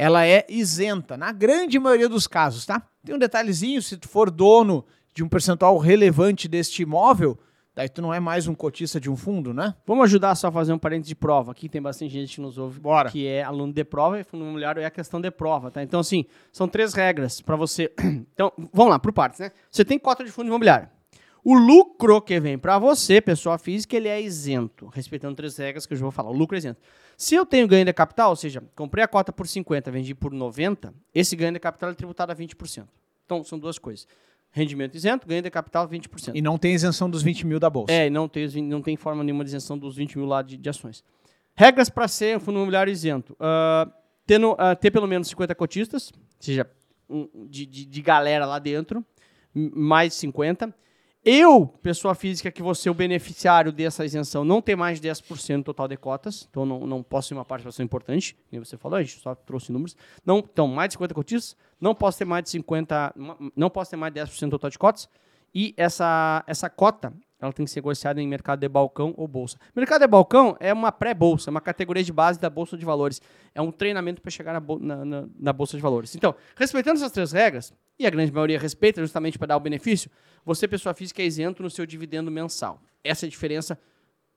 ela 0.00 0.26
é 0.26 0.46
isenta, 0.48 1.14
na 1.14 1.30
grande 1.30 1.78
maioria 1.78 2.08
dos 2.08 2.26
casos, 2.26 2.64
tá? 2.64 2.80
Tem 3.04 3.14
um 3.14 3.18
detalhezinho, 3.18 3.82
se 3.82 3.98
tu 3.98 4.08
for 4.08 4.30
dono 4.30 4.82
de 5.12 5.22
um 5.22 5.28
percentual 5.28 5.76
relevante 5.76 6.48
deste 6.48 6.80
imóvel, 6.80 7.38
daí 7.76 7.86
tu 7.86 8.00
não 8.00 8.14
é 8.14 8.18
mais 8.18 8.48
um 8.48 8.54
cotista 8.54 8.98
de 8.98 9.10
um 9.10 9.16
fundo, 9.16 9.52
né? 9.52 9.74
Vamos 9.86 10.04
ajudar 10.04 10.34
só 10.36 10.48
a 10.48 10.52
fazer 10.52 10.72
um 10.72 10.78
parênteses 10.78 11.08
de 11.08 11.14
prova. 11.14 11.52
Aqui 11.52 11.68
tem 11.68 11.82
bastante 11.82 12.14
gente 12.14 12.36
que 12.36 12.40
nos 12.40 12.56
ouve, 12.56 12.80
Bora. 12.80 13.10
que 13.10 13.26
é 13.26 13.42
aluno 13.42 13.74
de 13.74 13.84
prova 13.84 14.18
e 14.18 14.24
fundo 14.24 14.42
imobiliário 14.42 14.80
é 14.80 14.86
a 14.86 14.90
questão 14.90 15.20
de 15.20 15.30
prova, 15.30 15.70
tá? 15.70 15.82
Então, 15.82 16.00
assim, 16.00 16.24
são 16.50 16.66
três 16.66 16.94
regras 16.94 17.42
para 17.42 17.54
você. 17.54 17.92
Então, 18.32 18.50
vamos 18.72 18.92
lá, 18.92 18.98
por 18.98 19.12
partes, 19.12 19.38
né? 19.40 19.52
Você 19.70 19.84
tem 19.84 19.98
cota 19.98 20.24
de 20.24 20.30
fundo 20.30 20.46
imobiliário. 20.46 20.88
O 21.44 21.54
lucro 21.56 22.20
que 22.20 22.38
vem 22.38 22.58
para 22.58 22.78
você, 22.78 23.20
pessoa 23.20 23.56
física, 23.58 23.96
ele 23.96 24.08
é 24.08 24.20
isento, 24.20 24.86
respeitando 24.88 25.34
três 25.34 25.56
regras 25.56 25.86
que 25.86 25.94
eu 25.94 25.96
já 25.96 26.02
vou 26.02 26.10
falar. 26.10 26.30
O 26.30 26.34
lucro 26.34 26.56
é 26.56 26.58
isento. 26.58 26.80
Se 27.16 27.34
eu 27.34 27.44
tenho 27.46 27.66
ganho 27.66 27.84
de 27.84 27.92
capital, 27.92 28.30
ou 28.30 28.36
seja, 28.36 28.62
comprei 28.74 29.02
a 29.04 29.08
cota 29.08 29.32
por 29.32 29.46
50, 29.46 29.90
vendi 29.90 30.14
por 30.14 30.32
90, 30.32 30.92
esse 31.14 31.34
ganho 31.36 31.52
de 31.52 31.58
capital 31.60 31.90
é 31.90 31.94
tributado 31.94 32.32
a 32.32 32.34
20%. 32.36 32.86
Então, 33.24 33.42
são 33.44 33.58
duas 33.58 33.78
coisas. 33.78 34.06
Rendimento 34.52 34.94
isento, 34.96 35.26
ganho 35.28 35.42
de 35.42 35.50
capital 35.50 35.88
20%. 35.88 36.32
E 36.34 36.42
não 36.42 36.58
tem 36.58 36.74
isenção 36.74 37.08
dos 37.08 37.22
20 37.22 37.46
mil 37.46 37.60
da 37.60 37.70
bolsa. 37.70 37.92
É, 37.92 38.06
e 38.08 38.10
não 38.10 38.28
tem, 38.28 38.46
não 38.62 38.82
tem 38.82 38.96
forma 38.96 39.22
nenhuma 39.22 39.44
de 39.44 39.50
isenção 39.50 39.78
dos 39.78 39.96
20 39.96 40.18
mil 40.18 40.26
lá 40.26 40.42
de, 40.42 40.56
de 40.56 40.68
ações. 40.68 41.04
Regras 41.54 41.88
para 41.88 42.08
ser 42.08 42.36
um 42.36 42.40
fundo 42.40 42.56
imobiliário 42.56 42.90
isento. 42.90 43.36
Ah, 43.38 43.88
tendo, 44.26 44.54
ah, 44.58 44.74
ter 44.74 44.90
pelo 44.90 45.06
menos 45.06 45.28
50 45.28 45.54
cotistas, 45.54 46.10
ou 46.14 46.20
seja, 46.40 46.68
um- 47.08 47.28
de, 47.48 47.64
de, 47.64 47.84
de 47.84 48.02
galera 48.02 48.44
lá 48.44 48.58
dentro, 48.58 49.04
mais 49.54 50.14
50. 50.14 50.74
Eu, 51.22 51.66
pessoa 51.82 52.14
física, 52.14 52.50
que 52.50 52.62
você 52.62 52.88
o 52.88 52.94
beneficiário 52.94 53.70
dessa 53.70 54.06
isenção, 54.06 54.42
não 54.42 54.62
ter 54.62 54.74
mais 54.74 54.98
de 54.98 55.06
10% 55.06 55.56
no 55.58 55.62
total 55.62 55.86
de 55.86 55.96
cotas, 55.96 56.46
então 56.48 56.64
não, 56.64 56.86
não 56.86 57.02
posso 57.02 57.28
ter 57.28 57.34
uma 57.34 57.44
participação 57.44 57.84
importante, 57.84 58.34
como 58.48 58.64
você 58.64 58.78
falou, 58.78 58.96
a 58.96 59.02
gente 59.02 59.20
só 59.20 59.34
trouxe 59.34 59.70
números. 59.70 59.94
Não, 60.24 60.38
então, 60.38 60.66
mais 60.66 60.88
de 60.88 60.94
50 60.94 61.12
cotistas, 61.14 61.56
não 61.78 61.94
posso 61.94 62.16
ter 62.16 62.24
mais 62.24 62.44
de 62.44 62.50
50, 62.50 63.14
não 63.54 63.68
posso 63.68 63.90
ter 63.90 63.96
mais 63.98 64.14
de 64.14 64.20
10% 64.20 64.42
no 64.44 64.50
total 64.50 64.70
de 64.70 64.78
cotas, 64.78 65.08
e 65.54 65.74
essa, 65.76 66.42
essa 66.46 66.70
cota, 66.70 67.12
ela 67.40 67.52
tem 67.52 67.64
que 67.64 67.70
ser 67.70 67.80
negociada 67.80 68.20
em 68.20 68.28
mercado 68.28 68.60
de 68.60 68.68
balcão 68.68 69.14
ou 69.16 69.26
bolsa. 69.26 69.56
Mercado 69.74 70.02
de 70.02 70.06
balcão 70.06 70.56
é 70.60 70.72
uma 70.72 70.92
pré-bolsa, 70.92 71.48
é 71.48 71.52
uma 71.52 71.60
categoria 71.60 72.02
de 72.04 72.12
base 72.12 72.38
da 72.38 72.50
bolsa 72.50 72.76
de 72.76 72.84
valores. 72.84 73.20
É 73.54 73.62
um 73.62 73.72
treinamento 73.72 74.20
para 74.20 74.30
chegar 74.30 74.52
na, 74.60 74.60
na- 74.78 75.04
na- 75.04 75.28
na 75.38 75.52
bolsa 75.52 75.76
de 75.76 75.82
valores. 75.82 76.14
Então, 76.14 76.34
respeitando 76.56 76.98
essas 76.98 77.12
três 77.12 77.32
regras, 77.32 77.72
e 77.98 78.06
a 78.06 78.10
grande 78.10 78.32
maioria 78.32 78.58
respeita 78.58 79.00
justamente 79.00 79.38
para 79.38 79.48
dar 79.48 79.56
o 79.56 79.60
benefício, 79.60 80.10
você, 80.44 80.66
pessoa 80.68 80.94
física, 80.94 81.22
é 81.22 81.26
isento 81.26 81.62
no 81.62 81.70
seu 81.70 81.84
dividendo 81.86 82.30
mensal. 82.30 82.80
Essa 83.04 83.24
é 83.24 83.28
a 83.28 83.30
diferença 83.30 83.78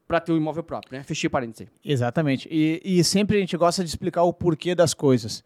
para 0.08 0.20
ter 0.20 0.32
o 0.34 0.38
imóvel 0.38 0.64
próprio, 0.64 0.98
né? 0.98 1.04
Fechei 1.04 1.30
parênteses. 1.30 1.68
Exatamente. 1.84 2.48
E, 2.52 2.82
e 2.84 3.04
sempre 3.04 3.38
a 3.38 3.40
gente 3.40 3.56
gosta 3.56 3.84
de 3.84 3.90
explicar 3.90 4.24
o 4.24 4.34
porquê 4.34 4.76
das 4.76 4.94
coisas. 4.94 5.44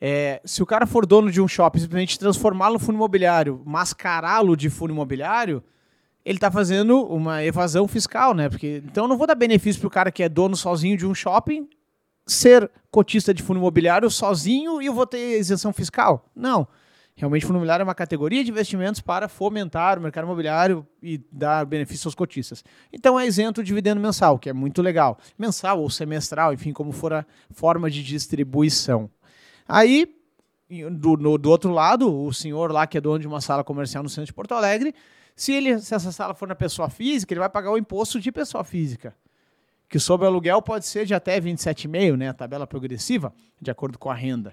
É, 0.00 0.40
se 0.44 0.62
o 0.62 0.66
cara 0.66 0.86
for 0.86 1.06
dono 1.06 1.30
de 1.30 1.40
um 1.40 1.48
shopping, 1.48 1.78
simplesmente 1.80 2.18
transformá-lo 2.18 2.76
em 2.76 2.78
fundo 2.78 2.96
imobiliário, 2.96 3.62
mascará-lo 3.64 4.56
de 4.56 4.68
fundo 4.70 4.92
imobiliário, 4.92 5.62
ele 6.24 6.38
está 6.38 6.50
fazendo 6.50 7.04
uma 7.06 7.44
evasão 7.44 7.86
fiscal, 7.86 8.34
né? 8.34 8.48
Porque, 8.48 8.82
então 8.84 9.04
eu 9.04 9.08
não 9.08 9.16
vou 9.18 9.26
dar 9.26 9.34
benefício 9.34 9.80
para 9.80 9.88
o 9.88 9.90
cara 9.90 10.10
que 10.12 10.22
é 10.22 10.28
dono 10.28 10.56
sozinho 10.56 10.96
de 10.96 11.06
um 11.06 11.14
shopping 11.14 11.68
ser 12.26 12.70
cotista 12.90 13.34
de 13.34 13.42
fundo 13.42 13.58
imobiliário 13.58 14.08
sozinho 14.10 14.80
e 14.80 14.86
eu 14.86 14.94
vou 14.94 15.06
ter 15.06 15.38
isenção 15.38 15.72
fiscal. 15.72 16.30
Não. 16.34 16.66
Realmente, 17.16 17.42
fundo 17.44 17.54
imobiliário 17.56 17.82
é 17.82 17.84
uma 17.84 17.94
categoria 17.94 18.42
de 18.42 18.50
investimentos 18.50 19.00
para 19.00 19.28
fomentar 19.28 19.98
o 19.98 20.02
mercado 20.02 20.24
imobiliário 20.24 20.84
e 21.00 21.20
dar 21.30 21.64
benefício 21.64 22.08
aos 22.08 22.14
cotistas. 22.14 22.64
Então, 22.92 23.20
é 23.20 23.24
isento 23.26 23.60
o 23.60 23.64
dividendo 23.64 24.00
mensal, 24.00 24.36
que 24.36 24.48
é 24.48 24.52
muito 24.52 24.82
legal. 24.82 25.18
Mensal 25.38 25.80
ou 25.80 25.88
semestral, 25.88 26.52
enfim, 26.52 26.72
como 26.72 26.90
for 26.90 27.12
a 27.12 27.24
forma 27.52 27.88
de 27.88 28.02
distribuição. 28.02 29.08
Aí, 29.68 30.08
do, 30.90 31.16
no- 31.16 31.38
do 31.38 31.50
outro 31.50 31.70
lado, 31.70 32.12
o 32.12 32.32
senhor 32.32 32.72
lá 32.72 32.84
que 32.86 32.98
é 32.98 33.00
dono 33.00 33.20
de 33.20 33.28
uma 33.28 33.40
sala 33.40 33.62
comercial 33.62 34.02
no 34.02 34.08
centro 34.08 34.26
de 34.26 34.32
Porto 34.32 34.52
Alegre, 34.52 34.92
se, 35.36 35.52
ele, 35.52 35.78
se 35.80 35.94
essa 35.94 36.12
sala 36.12 36.34
for 36.34 36.48
na 36.48 36.54
pessoa 36.54 36.88
física, 36.88 37.32
ele 37.32 37.40
vai 37.40 37.48
pagar 37.48 37.70
o 37.70 37.78
imposto 37.78 38.20
de 38.20 38.30
pessoa 38.30 38.64
física 38.64 39.14
que 39.94 39.98
sobre 40.00 40.26
o 40.26 40.28
aluguel 40.28 40.60
pode 40.60 40.86
ser 40.86 41.06
de 41.06 41.14
até 41.14 41.40
27,5, 41.40 42.16
né? 42.16 42.28
A 42.28 42.34
tabela 42.34 42.66
progressiva, 42.66 43.32
de 43.60 43.70
acordo 43.70 43.96
com 43.96 44.10
a 44.10 44.14
renda. 44.14 44.52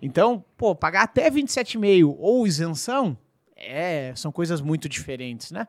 Então, 0.00 0.44
pô, 0.56 0.74
pagar 0.74 1.02
até 1.02 1.30
27,5 1.30 2.16
ou 2.18 2.44
isenção, 2.46 3.16
é, 3.56 4.12
são 4.16 4.32
coisas 4.32 4.60
muito 4.60 4.88
diferentes, 4.88 5.52
né? 5.52 5.68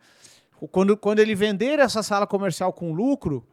Quando, 0.72 0.98
quando 0.98 1.20
ele 1.20 1.36
vender 1.36 1.78
essa 1.78 2.02
sala 2.02 2.26
comercial 2.26 2.74
com 2.74 2.92
lucro, 2.92 3.46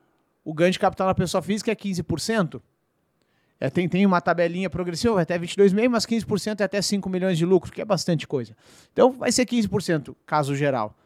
o 0.42 0.54
ganho 0.54 0.72
de 0.72 0.78
capital 0.78 1.08
na 1.08 1.14
pessoa 1.14 1.42
física 1.42 1.70
é 1.70 1.74
15%. 1.74 2.62
É, 3.60 3.68
tem, 3.68 3.86
tem 3.86 4.06
uma 4.06 4.22
tabelinha 4.22 4.70
progressiva, 4.70 5.12
vai 5.14 5.22
até 5.22 5.38
22,5, 5.38 5.88
mas 5.90 6.06
15% 6.06 6.60
é 6.60 6.64
até 6.64 6.80
5 6.80 7.10
milhões 7.10 7.36
de 7.36 7.44
lucro, 7.44 7.70
que 7.70 7.82
é 7.82 7.84
bastante 7.84 8.26
coisa. 8.26 8.56
Então, 8.90 9.12
vai 9.12 9.30
ser 9.30 9.44
15%, 9.44 10.16
caso 10.24 10.56
geral. 10.56 10.96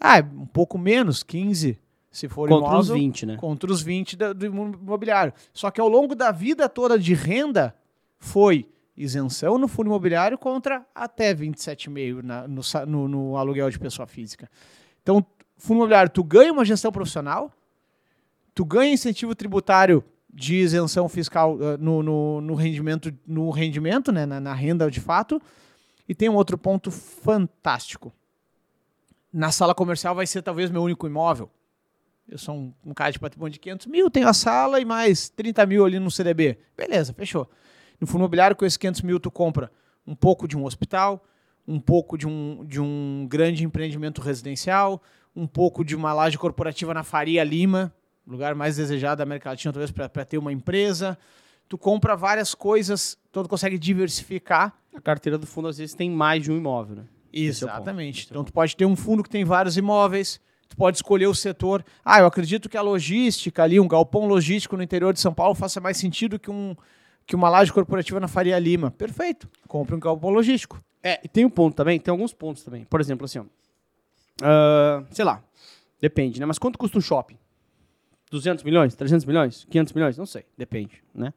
Ah, 0.00 0.18
é 0.18 0.22
um 0.22 0.46
pouco 0.46 0.78
menos, 0.78 1.22
15, 1.22 1.78
se 2.10 2.26
for 2.26 2.48
Contra 2.48 2.78
os 2.78 2.86
imóvel, 2.88 2.94
20, 2.94 3.26
né? 3.26 3.36
contra 3.36 3.70
os 3.70 3.82
20 3.82 4.16
da- 4.16 4.32
do 4.32 4.46
imobiliário. 4.46 5.34
Só 5.52 5.70
que 5.70 5.80
ao 5.80 5.88
longo 5.88 6.14
da 6.14 6.30
vida 6.32 6.66
toda 6.66 6.98
de 6.98 7.12
renda 7.12 7.74
foi 8.18 8.66
isenção 8.96 9.58
no 9.58 9.68
fundo 9.68 9.88
imobiliário 9.88 10.38
contra 10.38 10.86
até 10.94 11.34
27,5 11.34 12.22
na- 12.22 12.48
no, 12.48 12.62
sa- 12.62 12.86
no, 12.86 13.06
no 13.06 13.36
aluguel 13.36 13.68
de 13.70 13.78
pessoa 13.78 14.06
física. 14.06 14.50
Então, 15.02 15.24
fundo 15.58 15.76
imobiliário, 15.78 16.10
tu 16.10 16.24
ganha 16.24 16.52
uma 16.52 16.64
gestão 16.64 16.90
profissional, 16.90 17.52
tu 18.54 18.64
ganha 18.64 18.92
incentivo 18.94 19.34
tributário 19.34 20.02
de 20.32 20.56
isenção 20.56 21.08
fiscal 21.08 21.58
eh, 21.60 21.76
no, 21.78 22.02
no, 22.02 22.40
no 22.40 22.54
rendimento, 22.54 23.12
no 23.26 23.50
rendimento 23.50 24.12
né, 24.12 24.26
na, 24.26 24.40
na 24.40 24.54
renda 24.54 24.90
de 24.90 25.00
fato, 25.00 25.40
e 26.08 26.14
tem 26.14 26.28
um 26.28 26.34
outro 26.34 26.56
ponto 26.56 26.90
fantástico. 26.90 28.12
Na 29.32 29.50
sala 29.50 29.74
comercial 29.74 30.14
vai 30.14 30.26
ser 30.26 30.42
talvez 30.42 30.70
meu 30.70 30.82
único 30.82 31.06
imóvel. 31.06 31.50
Eu 32.28 32.38
sou 32.38 32.54
um, 32.54 32.74
um 32.84 32.94
cara 32.94 33.10
de 33.10 33.18
patrimônio 33.18 33.52
de 33.52 33.58
500 33.58 33.86
mil, 33.86 34.10
tenho 34.10 34.28
a 34.28 34.34
sala 34.34 34.80
e 34.80 34.84
mais 34.84 35.28
30 35.30 35.64
mil 35.66 35.84
ali 35.84 35.98
no 35.98 36.10
CDB. 36.10 36.58
Beleza, 36.76 37.12
fechou. 37.12 37.48
No 38.00 38.06
fundo 38.06 38.20
imobiliário, 38.20 38.54
com 38.54 38.64
esses 38.64 38.76
500 38.76 39.02
mil, 39.02 39.18
tu 39.18 39.30
compra 39.30 39.70
um 40.06 40.14
pouco 40.14 40.46
de 40.46 40.56
um 40.56 40.64
hospital, 40.64 41.24
um 41.66 41.80
pouco 41.80 42.16
de 42.16 42.26
um, 42.26 42.64
de 42.66 42.80
um 42.80 43.26
grande 43.28 43.64
empreendimento 43.64 44.20
residencial, 44.20 45.02
um 45.34 45.46
pouco 45.46 45.84
de 45.84 45.96
uma 45.96 46.12
laje 46.12 46.38
corporativa 46.38 46.94
na 46.94 47.02
Faria 47.02 47.44
Lima, 47.44 47.92
lugar 48.28 48.54
mais 48.54 48.76
desejado 48.76 49.18
da 49.18 49.22
América 49.24 49.50
Latina, 49.50 49.72
talvez 49.72 49.90
para 49.90 50.24
ter 50.24 50.38
uma 50.38 50.52
empresa. 50.52 51.18
Tu 51.68 51.76
compra 51.76 52.16
várias 52.16 52.54
coisas, 52.54 53.18
então 53.30 53.42
tu 53.42 53.48
consegue 53.48 53.78
diversificar 53.78 54.74
A 54.94 55.00
carteira 55.00 55.36
do 55.36 55.46
fundo, 55.46 55.68
às 55.68 55.78
vezes, 55.78 55.94
tem 55.94 56.10
mais 56.10 56.42
de 56.42 56.50
um 56.50 56.56
imóvel, 56.56 56.96
né? 56.96 57.04
É. 57.32 57.40
Exatamente. 57.40 58.26
Então 58.30 58.42
tu 58.42 58.52
pode 58.52 58.74
ter 58.74 58.86
um 58.86 58.96
fundo 58.96 59.22
que 59.22 59.28
tem 59.28 59.44
vários 59.44 59.76
imóveis, 59.76 60.40
tu 60.68 60.76
pode 60.76 60.96
escolher 60.96 61.26
o 61.26 61.34
setor. 61.34 61.84
Ah, 62.04 62.20
eu 62.20 62.26
acredito 62.26 62.68
que 62.68 62.76
a 62.76 62.82
logística 62.82 63.62
ali, 63.62 63.78
um 63.78 63.88
galpão 63.88 64.26
logístico 64.26 64.76
no 64.76 64.82
interior 64.82 65.12
de 65.12 65.20
São 65.20 65.32
Paulo 65.32 65.54
faça 65.54 65.80
mais 65.80 65.96
sentido 65.98 66.38
que, 66.38 66.50
um, 66.50 66.74
que 67.26 67.36
uma 67.36 67.48
laje 67.48 67.72
corporativa 67.72 68.18
na 68.18 68.28
Faria 68.28 68.58
Lima. 68.58 68.90
Perfeito. 68.90 69.48
Compre 69.66 69.94
um 69.94 70.00
galpão 70.00 70.30
logístico. 70.30 70.82
É, 71.02 71.20
e 71.22 71.28
tem 71.28 71.44
um 71.44 71.50
ponto 71.50 71.74
também, 71.76 72.00
tem 72.00 72.10
alguns 72.10 72.32
pontos 72.32 72.64
também. 72.64 72.84
Por 72.84 73.00
exemplo, 73.00 73.24
assim, 73.24 73.38
ó. 73.38 73.44
ah, 74.42 75.04
sei 75.10 75.24
lá, 75.24 75.42
depende, 76.00 76.40
né? 76.40 76.46
Mas 76.46 76.58
quanto 76.58 76.78
custa 76.78 76.98
um 76.98 77.00
shopping? 77.00 77.38
200 78.30 78.64
milhões? 78.64 78.94
300 78.94 79.24
milhões? 79.24 79.64
500 79.70 79.92
milhões? 79.92 80.18
Não 80.18 80.26
sei, 80.26 80.44
depende, 80.56 81.02
né? 81.14 81.32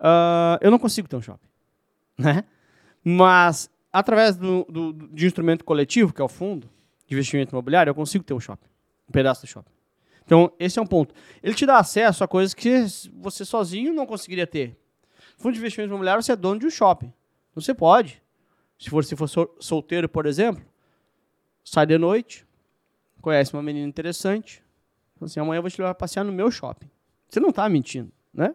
Ah, 0.00 0.58
eu 0.60 0.70
não 0.70 0.78
consigo 0.78 1.08
ter 1.08 1.16
um 1.16 1.22
shopping, 1.22 1.46
né? 2.18 2.44
Mas, 3.02 3.70
através 3.92 4.36
do, 4.36 4.64
do- 4.68 4.92
de 4.92 5.24
um 5.24 5.26
instrumento 5.26 5.64
coletivo, 5.64 6.12
que 6.12 6.20
é 6.20 6.24
o 6.24 6.28
fundo 6.28 6.68
de 7.06 7.14
investimento 7.14 7.52
imobiliário, 7.54 7.90
eu 7.90 7.94
consigo 7.94 8.24
ter 8.24 8.34
um 8.34 8.40
shopping, 8.40 8.68
um 9.08 9.12
pedaço 9.12 9.42
do 9.42 9.48
shopping. 9.48 9.70
Então, 10.24 10.50
esse 10.58 10.78
é 10.78 10.82
um 10.82 10.86
ponto. 10.86 11.14
Ele 11.42 11.54
te 11.54 11.66
dá 11.66 11.78
acesso 11.78 12.24
a 12.24 12.28
coisas 12.28 12.54
que 12.54 12.86
você 13.12 13.44
sozinho 13.44 13.92
não 13.92 14.06
conseguiria 14.06 14.46
ter. 14.46 14.74
Fundo 15.36 15.52
de 15.52 15.58
investimento 15.58 15.90
imobiliário, 15.90 16.22
você 16.22 16.32
é 16.32 16.36
dono 16.36 16.58
de 16.60 16.66
um 16.66 16.70
shopping. 16.70 17.12
Você 17.54 17.74
pode. 17.74 18.22
Se 18.78 18.88
for, 18.88 19.04
se 19.04 19.14
for 19.14 19.28
sol- 19.28 19.54
solteiro, 19.60 20.08
por 20.08 20.24
exemplo, 20.24 20.64
sai 21.62 21.84
de 21.84 21.98
noite, 21.98 22.46
conhece 23.20 23.52
uma 23.52 23.62
menina 23.62 23.86
interessante, 23.86 24.63
assim, 25.26 25.40
amanhã 25.40 25.58
eu 25.58 25.62
vou 25.62 25.70
te 25.70 25.80
levar 25.80 25.90
a 25.90 25.94
passear 25.94 26.24
no 26.24 26.32
meu 26.32 26.50
shopping. 26.50 26.90
Você 27.28 27.40
não 27.40 27.50
está 27.50 27.68
mentindo, 27.68 28.12
né? 28.32 28.54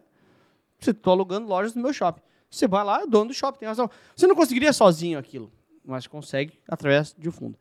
Você 0.78 0.90
está 0.92 1.10
alugando 1.10 1.46
lojas 1.46 1.74
no 1.74 1.82
meu 1.82 1.92
shopping. 1.92 2.22
Você 2.50 2.66
vai 2.66 2.84
lá, 2.84 3.02
é 3.02 3.06
dono 3.06 3.28
do 3.28 3.34
shopping, 3.34 3.60
tem 3.60 3.68
razão. 3.68 3.88
Você 4.16 4.26
não 4.26 4.34
conseguiria 4.34 4.72
sozinho 4.72 5.18
aquilo, 5.18 5.52
mas 5.84 6.06
consegue 6.06 6.58
através 6.68 7.14
de 7.16 7.28
um 7.28 7.32
fundo. 7.32 7.58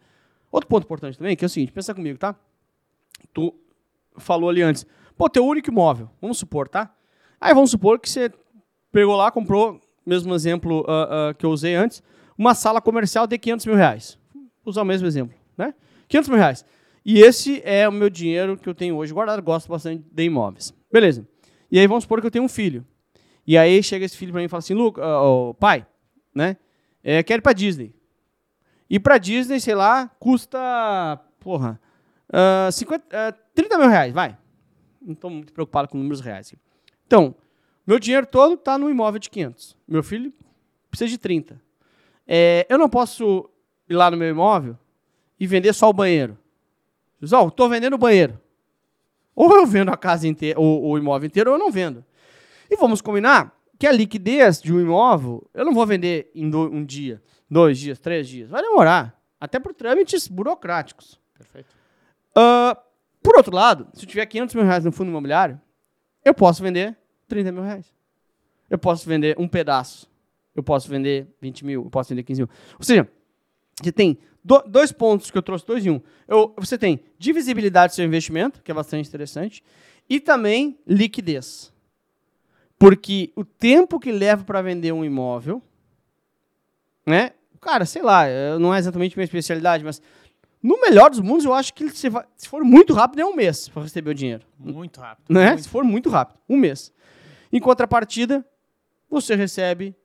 Outro 0.52 0.68
ponto 0.68 0.84
importante 0.84 1.18
também, 1.18 1.36
que 1.36 1.46
é 1.46 1.48
o 1.48 1.50
seguinte, 1.50 1.72
pensa 1.72 1.94
comigo, 1.94 2.18
tá? 2.18 2.36
Tu 3.34 3.54
falou 4.18 4.50
ali 4.50 4.62
antes, 4.62 4.86
pô, 5.16 5.30
teu 5.30 5.46
único 5.46 5.70
imóvel, 5.70 6.10
vamos 6.20 6.38
supor, 6.38 6.68
tá? 6.68 6.94
Aí 7.40 7.54
vamos 7.54 7.72
supor 7.72 8.00
que 8.00 8.10
você 8.10 8.32
pegou 8.92 9.16
lá, 9.16 9.30
comprou, 9.32 9.80
mesmo 10.06 10.34
exemplo 10.34 10.82
uh, 10.82 11.30
uh, 11.32 11.36
que 11.36 11.46
eu 11.46 11.52
usei 11.52 11.76
antes, 11.76 12.02
uma 12.38 12.56
sala 12.56 12.82
comercial 12.82 13.28
de 13.28 13.38
500 13.38 13.66
mil 13.68 13.76
reais. 13.76 14.18
Vou 14.34 14.72
usar 14.72 14.82
o 14.82 14.86
mesmo 14.86 15.08
exemplo, 15.08 15.38
né? 15.58 15.74
500 16.08 16.30
mil 16.30 16.38
reais. 16.38 16.66
E 17.12 17.22
esse 17.24 17.60
é 17.66 17.90
o 17.90 17.92
meu 17.92 18.08
dinheiro 18.08 18.56
que 18.56 18.70
eu 18.70 18.76
tenho 18.76 18.96
hoje 18.96 19.12
guardado. 19.12 19.42
Gosto 19.42 19.68
bastante 19.68 20.06
de 20.12 20.24
imóveis. 20.26 20.72
Beleza. 20.94 21.28
E 21.72 21.80
aí 21.80 21.88
vamos 21.88 22.04
supor 22.04 22.22
que 22.22 22.28
eu 22.28 22.30
tenho 22.30 22.46
um 22.46 22.48
filho. 22.48 22.86
E 23.48 23.58
aí 23.58 23.82
chega 23.82 24.06
esse 24.06 24.16
filho 24.16 24.32
para 24.32 24.42
mim 24.42 24.46
e 24.46 24.48
fala 24.48 24.60
assim, 24.60 24.76
Luca, 24.76 25.02
uh, 25.04 25.56
pai, 25.56 25.88
né? 26.36 26.56
É, 27.04 27.24
quero 27.24 27.40
ir 27.40 27.42
pra 27.42 27.52
Disney. 27.52 27.96
E 28.88 29.00
pra 29.00 29.18
Disney, 29.18 29.60
sei 29.60 29.74
lá, 29.74 30.08
custa, 30.20 30.60
porra, 31.40 31.82
uh, 32.30 32.72
50, 32.72 33.04
uh, 33.04 33.40
30 33.56 33.80
mil 33.80 33.90
reais, 33.90 34.14
vai. 34.14 34.38
Não 35.02 35.14
estou 35.14 35.32
muito 35.32 35.52
preocupado 35.52 35.88
com 35.88 35.98
números 35.98 36.22
reais. 36.22 36.54
Então, 37.08 37.34
meu 37.88 37.98
dinheiro 37.98 38.28
todo 38.28 38.54
está 38.54 38.78
no 38.78 38.88
imóvel 38.88 39.18
de 39.18 39.32
500. 39.32 39.76
Meu 39.88 40.04
filho 40.04 40.32
precisa 40.92 41.10
de 41.10 41.18
30. 41.18 41.60
É, 42.28 42.68
eu 42.70 42.78
não 42.78 42.88
posso 42.88 43.50
ir 43.90 43.96
lá 43.96 44.12
no 44.12 44.18
meu 44.18 44.30
imóvel 44.30 44.78
e 45.40 45.48
vender 45.48 45.74
só 45.74 45.90
o 45.90 45.94
banheiro. 45.94 46.38
Ó, 47.34 47.48
estou 47.48 47.70
vendendo 47.70 47.94
o 47.94 47.98
banheiro. 47.98 48.40
Ou 49.36 49.56
eu 49.56 49.66
vendo 49.66 49.90
a 49.90 49.98
casa 49.98 50.28
inteira, 50.28 50.60
o, 50.60 50.90
o 50.90 50.98
imóvel 50.98 51.28
inteiro, 51.28 51.52
ou 51.52 51.56
eu 51.56 51.60
não 51.60 51.72
vendo. 51.72 52.04
E 52.70 52.76
vamos 52.76 53.02
combinar 53.02 53.58
que 53.78 53.88
a 53.88 53.92
liquidez 53.92 54.62
de 54.62 54.74
um 54.74 54.80
imóvel, 54.80 55.50
eu 55.54 55.64
não 55.64 55.74
vou 55.74 55.86
vender 55.88 56.30
em 56.36 56.50
do, 56.50 56.70
um 56.70 56.84
dia, 56.84 57.22
dois 57.50 57.80
dias, 57.80 57.98
três 58.00 58.28
dias. 58.28 58.50
Vai 58.50 58.62
demorar. 58.62 59.18
Até 59.40 59.58
por 59.58 59.74
trâmites 59.74 60.28
burocráticos. 60.28 61.18
Perfeito. 61.34 61.74
Uh, 62.32 62.78
por 63.24 63.38
outro 63.38 63.56
lado, 63.56 63.88
se 63.94 64.04
eu 64.04 64.10
tiver 64.10 64.26
500 64.26 64.56
mil 64.56 64.66
reais 64.66 64.84
no 64.84 64.92
fundo 64.92 65.10
imobiliário, 65.10 65.60
eu 66.26 66.34
posso 66.34 66.62
vender 66.62 66.98
30 67.28 67.52
mil 67.52 67.64
reais. 67.64 67.94
Eu 68.70 68.78
posso 68.78 69.08
vender 69.08 69.36
um 69.40 69.48
pedaço. 69.48 70.10
Eu 70.54 70.62
posso 70.62 70.90
vender 70.90 71.28
20 71.42 71.66
mil. 71.66 71.84
Eu 71.86 71.90
posso 71.90 72.10
vender 72.10 72.24
15 72.24 72.42
mil. 72.42 72.50
Ou 72.78 72.84
seja, 72.84 73.10
você 73.82 73.92
tem 73.92 74.20
do, 74.44 74.62
dois 74.68 74.92
pontos 74.92 75.30
que 75.30 75.38
eu 75.38 75.42
trouxe, 75.42 75.66
dois 75.66 75.86
em 75.86 75.92
um. 75.92 76.02
Eu, 76.28 76.54
você 76.58 76.78
tem 76.78 77.00
divisibilidade 77.18 77.94
do 77.94 77.96
seu 77.96 78.06
investimento, 78.06 78.62
que 78.64 78.72
é 78.72 78.74
bastante 78.74 79.08
interessante, 79.08 79.64
e 80.10 80.20
também 80.20 80.78
liquidez. 80.88 81.74
Porque 82.78 83.32
o 83.36 83.44
tempo 83.44 84.00
que 84.00 84.12
leva 84.12 84.44
para 84.44 84.62
vender 84.62 84.92
um 84.92 85.04
imóvel, 85.04 85.62
né? 87.06 87.32
Cara, 87.60 87.86
sei 87.86 88.02
lá, 88.02 88.24
não 88.58 88.74
é 88.74 88.80
exatamente 88.80 89.18
minha 89.18 89.26
especialidade, 89.26 89.84
mas 89.84 90.02
no 90.62 90.80
melhor 90.82 91.10
dos 91.10 91.20
mundos, 91.20 91.46
eu 91.46 91.54
acho 91.54 91.74
que 91.74 91.90
se, 91.90 92.10
for 92.48 92.64
muito 92.64 92.94
rápido, 92.94 93.20
é 93.20 93.26
um 93.26 93.36
mês 93.36 93.70
para 93.70 93.84
receber 93.84 94.12
o 94.12 94.14
dinheiro. 94.14 94.46
Muito 94.58 95.00
rápido. 95.00 95.26
Né? 95.30 95.50
Muito. 95.50 95.64
Se 95.64 95.70
for 95.70 95.84
muito 95.84 96.10
rápido, 96.10 96.40
um 96.48 96.58
mês. 96.58 96.92
Em 97.52 97.60
contrapartida, 97.60 98.46
você 99.10 99.36
recebe 99.36 99.96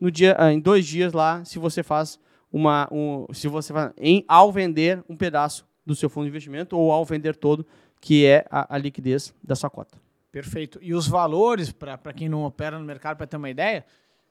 no 0.00 0.10
dia, 0.10 0.36
ah, 0.38 0.52
em 0.52 0.60
dois 0.60 0.86
dias 0.86 1.12
lá, 1.12 1.44
se 1.44 1.58
você 1.58 1.82
faz 1.82 2.18
uma, 2.54 2.88
um, 2.92 3.26
se 3.32 3.48
você 3.48 3.72
em, 3.98 4.24
ao 4.28 4.52
vender 4.52 5.02
um 5.08 5.16
pedaço 5.16 5.66
do 5.84 5.92
seu 5.92 6.08
fundo 6.08 6.22
de 6.22 6.28
investimento 6.28 6.78
ou 6.78 6.92
ao 6.92 7.04
vender 7.04 7.34
todo, 7.34 7.66
que 8.00 8.24
é 8.24 8.46
a, 8.48 8.76
a 8.76 8.78
liquidez 8.78 9.34
da 9.42 9.56
sua 9.56 9.68
cota. 9.68 9.98
Perfeito. 10.30 10.78
E 10.80 10.94
os 10.94 11.08
valores, 11.08 11.72
para 11.72 12.12
quem 12.12 12.28
não 12.28 12.44
opera 12.44 12.78
no 12.78 12.84
mercado, 12.84 13.16
para 13.16 13.26
ter 13.26 13.36
uma 13.36 13.50
ideia, 13.50 13.84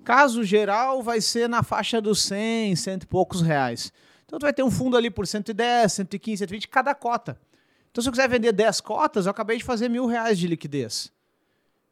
caso 0.05 0.41
geral 0.41 1.03
vai 1.03 1.19
ser 1.19 1.49
na 1.49 1.63
faixa 1.63 1.99
dos 1.99 2.21
100, 2.21 2.77
cento 2.77 3.03
e 3.03 3.07
poucos 3.07 3.41
reais. 3.41 3.91
Então 4.25 4.39
tu 4.39 4.43
vai 4.43 4.53
ter 4.53 4.63
um 4.63 4.71
fundo 4.71 4.95
ali 4.95 5.09
por 5.09 5.27
110, 5.27 5.91
115, 5.91 6.37
120 6.37 6.69
cada 6.69 6.95
cota. 6.95 7.37
Então 7.91 8.01
se 8.01 8.07
eu 8.07 8.13
quiser 8.13 8.29
vender 8.29 8.53
10 8.53 8.79
cotas, 8.79 9.25
eu 9.25 9.31
acabei 9.31 9.57
de 9.57 9.65
fazer 9.65 9.89
mil 9.89 10.05
reais 10.05 10.39
de 10.39 10.47
liquidez. 10.47 11.11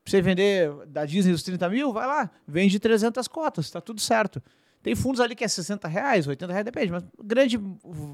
Pra 0.01 0.11
você 0.11 0.21
vender 0.21 0.71
da 0.87 1.05
Disney 1.05 1.33
os 1.33 1.43
30 1.43 1.67
mil, 1.67 1.91
vai 1.91 2.07
lá, 2.07 2.31
vende 2.47 2.79
300 2.79 3.27
cotas, 3.27 3.65
está 3.65 3.81
tudo 3.81 3.99
certo. 3.99 4.41
Tem 4.81 4.95
fundos 4.95 5.19
ali 5.19 5.35
que 5.35 5.43
é 5.43 5.47
60 5.47 5.87
reais, 5.87 6.27
80 6.27 6.51
reais, 6.51 6.65
depende, 6.65 6.91
mas 6.91 7.03
a 7.03 7.07
grande 7.23 7.59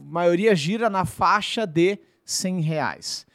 maioria 0.06 0.54
gira 0.56 0.90
na 0.90 1.06
faixa 1.06 1.66
de 1.66 1.98
100 2.26 2.62
reais. 2.62 3.26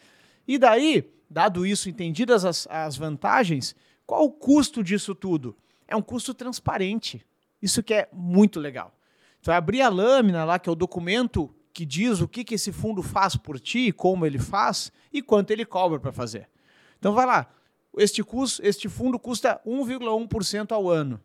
E 0.47 0.59
daí, 0.59 1.11
Dado 1.33 1.65
isso, 1.65 1.89
entendidas 1.89 2.45
as, 2.45 2.69
as 2.71 2.95
vantagens, 2.95 3.75
qual 4.05 4.25
o 4.25 4.31
custo 4.31 4.85
disso 4.85 5.15
tudo? 5.15 5.57
É 5.89 5.97
um 5.97 6.03
custo 6.03 6.35
transparente. 6.35 7.25
Isso 7.63 7.83
que 7.83 7.95
é 7.95 8.09
muito 8.13 8.61
legal. 8.61 8.95
Tu 9.41 9.47
vai 9.47 9.57
abrir 9.57 9.81
a 9.81 9.89
lâmina 9.89 10.45
lá, 10.45 10.59
que 10.59 10.69
é 10.69 10.73
o 10.73 10.77
documento 10.77 11.49
que 11.73 11.87
diz 11.87 12.21
o 12.21 12.29
que, 12.29 12.45
que 12.45 12.57
esse 12.57 12.71
fundo 12.71 13.03
faz 13.03 13.35
por 13.35 13.59
ti, 13.59 13.93
como 13.93 14.27
ele 14.27 14.39
faz 14.39 14.93
e 15.11 15.23
quanto 15.23 15.51
ele 15.53 15.65
cobra 15.65 15.99
para 15.99 16.13
fazer. 16.13 16.51
Então 16.99 17.15
vai 17.15 17.25
lá, 17.25 17.47
este, 17.97 18.23
custo, 18.23 18.61
este 18.63 18.87
fundo 18.87 19.19
custa 19.19 19.59
1,1% 19.67 20.71
ao 20.71 20.91
ano. 20.91 21.19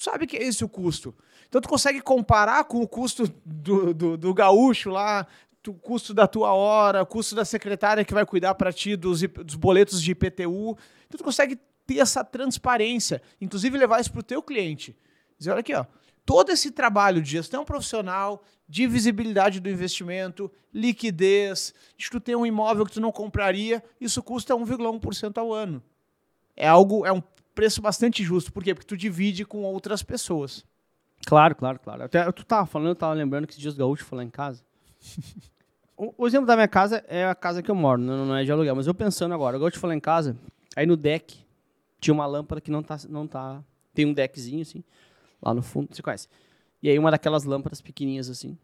Tu 0.00 0.04
sabe 0.04 0.26
que 0.26 0.38
é 0.38 0.42
esse 0.42 0.64
o 0.64 0.68
custo. 0.68 1.14
Então 1.46 1.60
tu 1.60 1.68
consegue 1.68 2.00
comparar 2.00 2.64
com 2.64 2.80
o 2.80 2.88
custo 2.88 3.30
do, 3.44 3.92
do, 3.92 4.16
do 4.16 4.32
gaúcho 4.32 4.88
lá, 4.88 5.26
o 5.68 5.74
custo 5.74 6.14
da 6.14 6.26
tua 6.26 6.54
hora, 6.54 7.02
o 7.02 7.06
custo 7.06 7.34
da 7.34 7.44
secretária 7.44 8.02
que 8.02 8.14
vai 8.14 8.24
cuidar 8.24 8.54
para 8.54 8.72
ti 8.72 8.96
dos, 8.96 9.20
dos 9.20 9.56
boletos 9.56 10.00
de 10.00 10.12
IPTU. 10.12 10.78
Então, 11.06 11.18
tu 11.18 11.22
consegue 11.22 11.58
ter 11.86 11.98
essa 11.98 12.24
transparência, 12.24 13.20
inclusive 13.38 13.76
levar 13.76 14.00
isso 14.00 14.10
para 14.10 14.20
o 14.20 14.22
teu 14.22 14.42
cliente. 14.42 14.96
Dizer, 15.38 15.50
olha 15.50 15.60
aqui, 15.60 15.74
ó, 15.74 15.84
todo 16.24 16.50
esse 16.50 16.70
trabalho 16.70 17.20
de 17.20 17.32
gestão 17.32 17.62
profissional, 17.62 18.42
de 18.66 18.86
visibilidade 18.86 19.60
do 19.60 19.68
investimento, 19.68 20.50
liquidez, 20.72 21.74
de 21.98 22.08
tu 22.08 22.18
ter 22.18 22.34
um 22.34 22.46
imóvel 22.46 22.86
que 22.86 22.92
tu 22.92 23.02
não 23.02 23.12
compraria, 23.12 23.84
isso 24.00 24.22
custa 24.22 24.54
1,1% 24.54 25.36
ao 25.36 25.52
ano. 25.52 25.82
É 26.56 26.66
algo, 26.66 27.04
é 27.04 27.12
um 27.12 27.22
preço 27.54 27.82
bastante 27.82 28.22
justo. 28.22 28.52
Por 28.52 28.62
quê? 28.62 28.74
Porque 28.74 28.86
tu 28.86 28.96
divide 28.96 29.44
com 29.44 29.62
outras 29.62 30.02
pessoas. 30.02 30.64
Claro, 31.26 31.54
claro, 31.54 31.78
claro. 31.78 32.04
Até, 32.04 32.30
tu 32.32 32.44
tava 32.44 32.66
falando, 32.66 32.88
eu 32.88 32.94
tava 32.94 33.14
lembrando 33.14 33.46
que 33.46 33.52
esses 33.52 33.60
dias 33.60 33.76
gaúcho 33.76 34.04
foi 34.04 34.18
lá 34.18 34.24
em 34.24 34.30
casa 34.30 34.64
o, 35.96 36.14
o, 36.16 36.26
exemplo 36.26 36.46
da 36.46 36.54
minha 36.54 36.68
casa 36.68 37.04
é 37.08 37.26
a 37.26 37.34
casa 37.34 37.62
que 37.62 37.70
eu 37.70 37.74
moro, 37.74 38.00
não, 38.00 38.26
não 38.26 38.36
é 38.36 38.44
de 38.44 38.52
aluguel. 38.52 38.76
Mas 38.76 38.86
eu 38.86 38.94
pensando 38.94 39.34
agora, 39.34 39.56
eu 39.56 39.60
gosto 39.60 39.74
de 39.74 39.80
falar 39.80 39.94
em 39.94 40.00
casa, 40.00 40.36
aí 40.76 40.86
no 40.86 40.96
deck 40.96 41.38
tinha 42.00 42.14
uma 42.14 42.26
lâmpada 42.26 42.60
que 42.60 42.70
não 42.70 42.82
tá, 42.82 42.96
não 43.08 43.26
tá... 43.26 43.62
Tem 43.92 44.06
um 44.06 44.12
deckzinho, 44.12 44.62
assim, 44.62 44.84
lá 45.42 45.52
no 45.52 45.62
fundo, 45.62 45.94
você 45.94 46.00
conhece. 46.00 46.28
E 46.82 46.88
aí 46.88 46.98
uma 46.98 47.10
daquelas 47.10 47.44
lâmpadas 47.44 47.80
pequenininhas, 47.80 48.30
assim, 48.30 48.56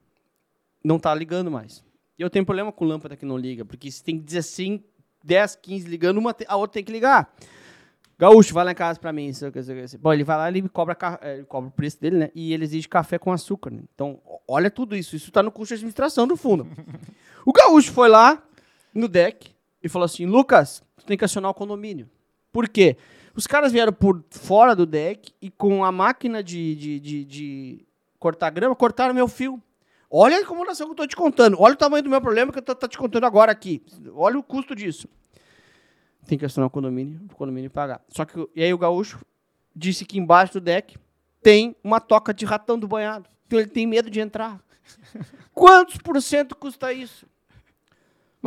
não 0.82 0.98
tá 0.98 1.14
ligando 1.14 1.50
mais. 1.50 1.84
E 2.18 2.22
eu 2.22 2.30
tenho 2.30 2.46
problema 2.46 2.72
com 2.72 2.84
lâmpada 2.84 3.16
que 3.16 3.26
não 3.26 3.36
liga, 3.36 3.64
porque 3.64 3.90
se 3.90 4.02
tem 4.02 4.18
10, 4.18 4.80
10 5.22 5.56
15 5.56 5.88
ligando, 5.88 6.18
uma, 6.18 6.34
a 6.46 6.56
outra 6.56 6.74
tem 6.74 6.84
que 6.84 6.92
ligar. 6.92 7.34
Gaúcho, 8.18 8.54
vai 8.54 8.64
lá 8.64 8.72
em 8.72 8.74
casa 8.74 8.98
pra 8.98 9.12
mim. 9.12 9.30
Bom, 10.00 10.12
ele 10.12 10.24
vai 10.24 10.36
lá, 10.38 10.48
ele 10.48 10.66
cobra, 10.70 10.96
é, 11.20 11.34
ele 11.34 11.44
cobra 11.44 11.68
o 11.68 11.72
preço 11.72 12.00
dele, 12.00 12.16
né? 12.16 12.30
E 12.34 12.54
ele 12.54 12.64
exige 12.64 12.88
café 12.88 13.18
com 13.18 13.30
açúcar. 13.30 13.70
Né? 13.70 13.80
Então, 13.94 14.18
olha 14.48 14.70
tudo 14.70 14.96
isso. 14.96 15.14
Isso 15.14 15.30
tá 15.30 15.42
no 15.42 15.50
custo 15.50 15.74
de 15.74 15.74
administração 15.74 16.26
do 16.26 16.36
fundo. 16.36 16.66
o 17.44 17.52
Gaúcho 17.52 17.92
foi 17.92 18.08
lá 18.08 18.42
no 18.94 19.06
deck 19.06 19.54
e 19.82 19.88
falou 19.88 20.06
assim: 20.06 20.24
Lucas, 20.24 20.82
tu 20.96 21.04
tem 21.04 21.18
que 21.18 21.26
acionar 21.26 21.50
o 21.50 21.54
condomínio. 21.54 22.08
Por 22.50 22.68
quê? 22.68 22.96
Os 23.34 23.46
caras 23.46 23.70
vieram 23.70 23.92
por 23.92 24.24
fora 24.30 24.74
do 24.74 24.86
deck 24.86 25.30
e 25.42 25.50
com 25.50 25.84
a 25.84 25.92
máquina 25.92 26.42
de, 26.42 26.74
de, 26.74 27.00
de, 27.00 27.24
de 27.26 27.86
cortar 28.18 28.48
grama, 28.48 28.74
cortaram 28.74 29.12
meu 29.12 29.28
fio. 29.28 29.62
Olha 30.10 30.38
a 30.38 30.40
incomodação 30.40 30.86
que 30.86 30.92
eu 30.92 30.96
tô 30.96 31.06
te 31.06 31.16
contando. 31.16 31.60
Olha 31.60 31.74
o 31.74 31.76
tamanho 31.76 32.02
do 32.02 32.08
meu 32.08 32.20
problema 32.20 32.50
que 32.50 32.58
eu 32.58 32.62
tô, 32.62 32.74
tô 32.74 32.88
te 32.88 32.96
contando 32.96 33.24
agora 33.26 33.52
aqui. 33.52 33.82
Olha 34.14 34.38
o 34.38 34.42
custo 34.42 34.74
disso 34.74 35.06
tem 36.26 36.36
que 36.36 36.44
assinar 36.44 36.66
o 36.66 36.70
condomínio, 36.70 37.20
o 37.30 37.34
condomínio 37.34 37.70
pagar. 37.70 38.02
Só 38.08 38.24
que, 38.24 38.48
e 38.54 38.62
aí 38.62 38.72
o 38.72 38.78
gaúcho 38.78 39.24
disse 39.74 40.04
que 40.04 40.18
embaixo 40.18 40.54
do 40.54 40.60
deck 40.60 40.96
tem 41.42 41.76
uma 41.82 42.00
toca 42.00 42.34
de 42.34 42.44
ratão 42.44 42.78
do 42.78 42.88
banhado. 42.88 43.28
Então 43.46 43.58
ele 43.58 43.68
tem 43.68 43.86
medo 43.86 44.10
de 44.10 44.20
entrar. 44.20 44.60
Quantos 45.54 45.96
por 45.98 46.20
cento 46.20 46.56
custa 46.56 46.92
isso? 46.92 47.26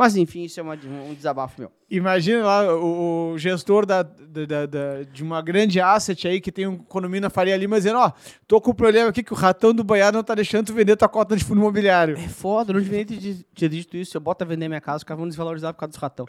Mas 0.00 0.16
enfim, 0.16 0.44
isso 0.44 0.58
é 0.58 0.62
uma, 0.62 0.74
um 0.74 1.14
desabafo 1.14 1.60
meu. 1.60 1.70
Imagina 1.90 2.42
lá 2.42 2.74
o, 2.74 3.32
o 3.32 3.38
gestor 3.38 3.84
da, 3.84 4.02
da, 4.02 4.64
da, 4.64 5.02
de 5.02 5.22
uma 5.22 5.42
grande 5.42 5.78
asset 5.78 6.26
aí 6.26 6.40
que 6.40 6.50
tem 6.50 6.66
um 6.66 6.78
condomínio 6.78 7.22
na 7.22 7.28
Faria 7.30 7.56
Lima 7.56 7.76
dizendo: 7.76 7.98
Ó, 7.98 8.10
tô 8.46 8.60
com 8.62 8.70
um 8.70 8.74
problema 8.74 9.10
aqui 9.10 9.22
que 9.22 9.32
o 9.32 9.36
ratão 9.36 9.74
do 9.74 9.84
banhado 9.84 10.16
não 10.16 10.24
tá 10.24 10.34
deixando 10.34 10.66
tu 10.66 10.72
vender 10.72 10.96
tua 10.96 11.08
cota 11.08 11.36
de 11.36 11.44
fundo 11.44 11.60
imobiliário. 11.60 12.16
É 12.16 12.28
foda, 12.28 12.72
não 12.72 12.80
devia 12.80 13.04
ter, 13.04 13.44
ter 13.54 13.68
dito 13.68 13.94
isso. 13.94 14.16
Eu 14.16 14.22
boto 14.22 14.42
a 14.42 14.46
vender 14.46 14.68
minha 14.68 14.80
casa, 14.80 14.98
os 14.98 15.04
caras 15.04 15.18
vão 15.18 15.28
desvalorizar 15.28 15.74
por 15.74 15.80
causa 15.80 15.90
dos 15.90 16.00
ratão. 16.00 16.26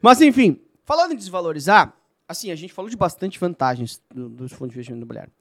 Mas 0.00 0.22
enfim, 0.22 0.58
Falando 0.84 1.12
em 1.12 1.16
desvalorizar, 1.16 1.94
assim, 2.28 2.50
a 2.50 2.54
gente 2.54 2.72
falou 2.72 2.90
de 2.90 2.96
bastante 2.96 3.38
vantagens 3.40 4.02
do, 4.14 4.28
dos 4.28 4.52
fundos 4.52 4.72
de 4.72 4.78
investimento 4.78 5.00
imobiliário. 5.00 5.32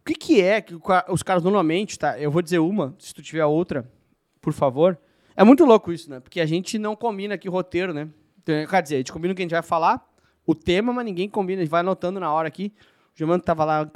O 0.00 0.04
que, 0.04 0.14
que 0.14 0.40
é 0.40 0.60
que 0.60 0.74
os 1.08 1.22
caras 1.22 1.42
normalmente, 1.42 1.98
tá? 1.98 2.18
Eu 2.18 2.30
vou 2.30 2.40
dizer 2.40 2.60
uma, 2.60 2.94
se 2.98 3.12
tu 3.12 3.20
tiver 3.20 3.44
outra, 3.44 3.90
por 4.40 4.52
favor. 4.52 4.96
É 5.34 5.42
muito 5.42 5.64
louco 5.64 5.92
isso, 5.92 6.08
né? 6.08 6.20
Porque 6.20 6.40
a 6.40 6.46
gente 6.46 6.78
não 6.78 6.94
combina 6.94 7.34
aqui 7.34 7.48
roteiro, 7.48 7.92
né? 7.92 8.08
Então, 8.40 8.54
quer 8.66 8.82
dizer, 8.82 8.94
a 8.94 8.98
gente 8.98 9.12
combina 9.12 9.32
o 9.32 9.36
que 9.36 9.42
a 9.42 9.44
gente 9.44 9.50
vai 9.50 9.62
falar, 9.62 10.08
o 10.46 10.54
tema, 10.54 10.92
mas 10.92 11.04
ninguém 11.04 11.28
combina, 11.28 11.60
a 11.60 11.64
gente 11.64 11.70
vai 11.70 11.80
anotando 11.80 12.20
na 12.20 12.32
hora 12.32 12.46
aqui. 12.46 12.72
O 13.12 13.18
Germano 13.18 13.42
tava 13.42 13.64
lá, 13.64 13.90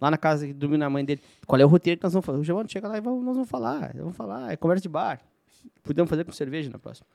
lá 0.00 0.10
na 0.10 0.16
casa, 0.16 0.46
dormindo 0.54 0.80
na 0.80 0.90
mãe 0.90 1.04
dele. 1.04 1.20
Qual 1.44 1.60
é 1.60 1.64
o 1.64 1.68
roteiro 1.68 1.98
que 1.98 2.04
nós 2.04 2.12
vamos 2.12 2.24
fazer? 2.24 2.38
O 2.38 2.44
Germano 2.44 2.70
chega 2.70 2.86
lá 2.86 2.98
e 2.98 3.00
nós 3.00 3.34
vamos 3.34 3.48
falar, 3.48 3.92
vamos 3.96 4.16
falar, 4.16 4.52
é 4.52 4.56
conversa 4.56 4.82
de 4.82 4.88
bar. 4.88 5.20
Podemos 5.82 6.08
fazer 6.08 6.24
com 6.24 6.30
cerveja 6.30 6.70
na 6.70 6.78
próxima. 6.78 7.06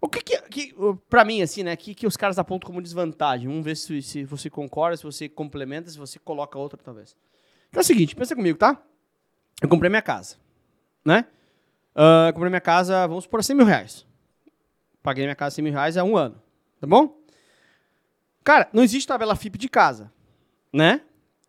O 0.00 0.08
que 0.08 0.22
que, 0.22 0.40
que 0.48 0.74
pra 1.08 1.24
mim, 1.24 1.42
assim, 1.42 1.62
né, 1.62 1.76
que, 1.76 1.94
que 1.94 2.06
os 2.06 2.16
caras 2.16 2.38
apontam 2.38 2.66
como 2.66 2.80
desvantagem? 2.80 3.46
Vamos 3.46 3.64
ver 3.64 3.76
se, 3.76 4.00
se 4.00 4.24
você 4.24 4.48
concorda, 4.48 4.96
se 4.96 5.02
você 5.02 5.28
complementa, 5.28 5.90
se 5.90 5.98
você 5.98 6.18
coloca 6.18 6.58
outra, 6.58 6.80
talvez. 6.82 7.14
É 7.72 7.78
o 7.78 7.84
seguinte, 7.84 8.16
pensa 8.16 8.34
comigo, 8.34 8.58
tá? 8.58 8.82
Eu 9.62 9.68
comprei 9.68 9.90
minha 9.90 10.00
casa, 10.02 10.36
né? 11.04 11.26
Eu 11.94 12.32
comprei 12.32 12.48
minha 12.48 12.60
casa, 12.60 13.06
vamos 13.06 13.26
por 13.26 13.44
100 13.44 13.56
mil 13.56 13.66
reais. 13.66 14.06
Paguei 15.02 15.24
minha 15.24 15.36
casa 15.36 15.56
100 15.56 15.64
mil 15.64 15.72
reais 15.72 15.96
há 15.98 16.04
um 16.04 16.16
ano, 16.16 16.40
tá 16.80 16.86
bom? 16.86 17.18
Cara, 18.42 18.68
não 18.72 18.82
existe 18.82 19.06
tabela 19.06 19.36
FIP 19.36 19.58
de 19.58 19.68
casa, 19.68 20.10
né? 20.72 21.02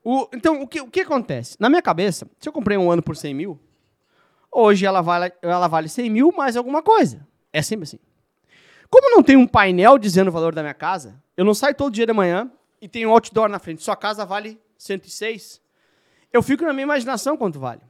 O, 0.03 0.27
então, 0.33 0.61
o 0.61 0.67
que, 0.67 0.81
o 0.81 0.89
que 0.89 1.01
acontece? 1.01 1.55
Na 1.59 1.69
minha 1.69 1.81
cabeça, 1.81 2.27
se 2.39 2.49
eu 2.49 2.53
comprei 2.53 2.77
um 2.77 2.91
ano 2.91 3.01
por 3.01 3.15
100 3.15 3.33
mil, 3.33 3.59
hoje 4.51 4.85
ela 4.85 5.01
vale, 5.01 5.31
ela 5.41 5.67
vale 5.67 5.87
100 5.87 6.09
mil 6.09 6.31
mais 6.31 6.57
alguma 6.57 6.83
coisa. 6.83 7.25
É 7.53 7.61
sempre 7.61 7.83
assim. 7.83 7.99
Como 8.91 9.10
não 9.10 9.23
tem 9.23 9.38
um 9.38 9.47
painel 9.47 9.97
dizendo 9.97 10.27
o 10.27 10.32
valor 10.32 10.54
da 10.54 10.62
minha 10.62 10.73
casa, 10.73 11.17
eu 11.38 11.45
não 11.45 11.54
saio 11.54 11.73
todo 11.73 11.93
dia 11.93 12.06
de 12.06 12.12
manhã 12.12 12.51
e 12.82 12.89
tem 12.89 13.06
um 13.06 13.12
outdoor 13.12 13.47
na 13.47 13.58
frente. 13.58 13.82
Sua 13.82 13.95
casa 13.95 14.25
vale 14.25 14.60
106. 14.77 15.62
Eu 16.34 16.43
fico 16.43 16.65
na 16.65 16.73
minha 16.73 16.84
imaginação 16.84 17.38
quanto 17.38 17.58
vale. 17.58 17.82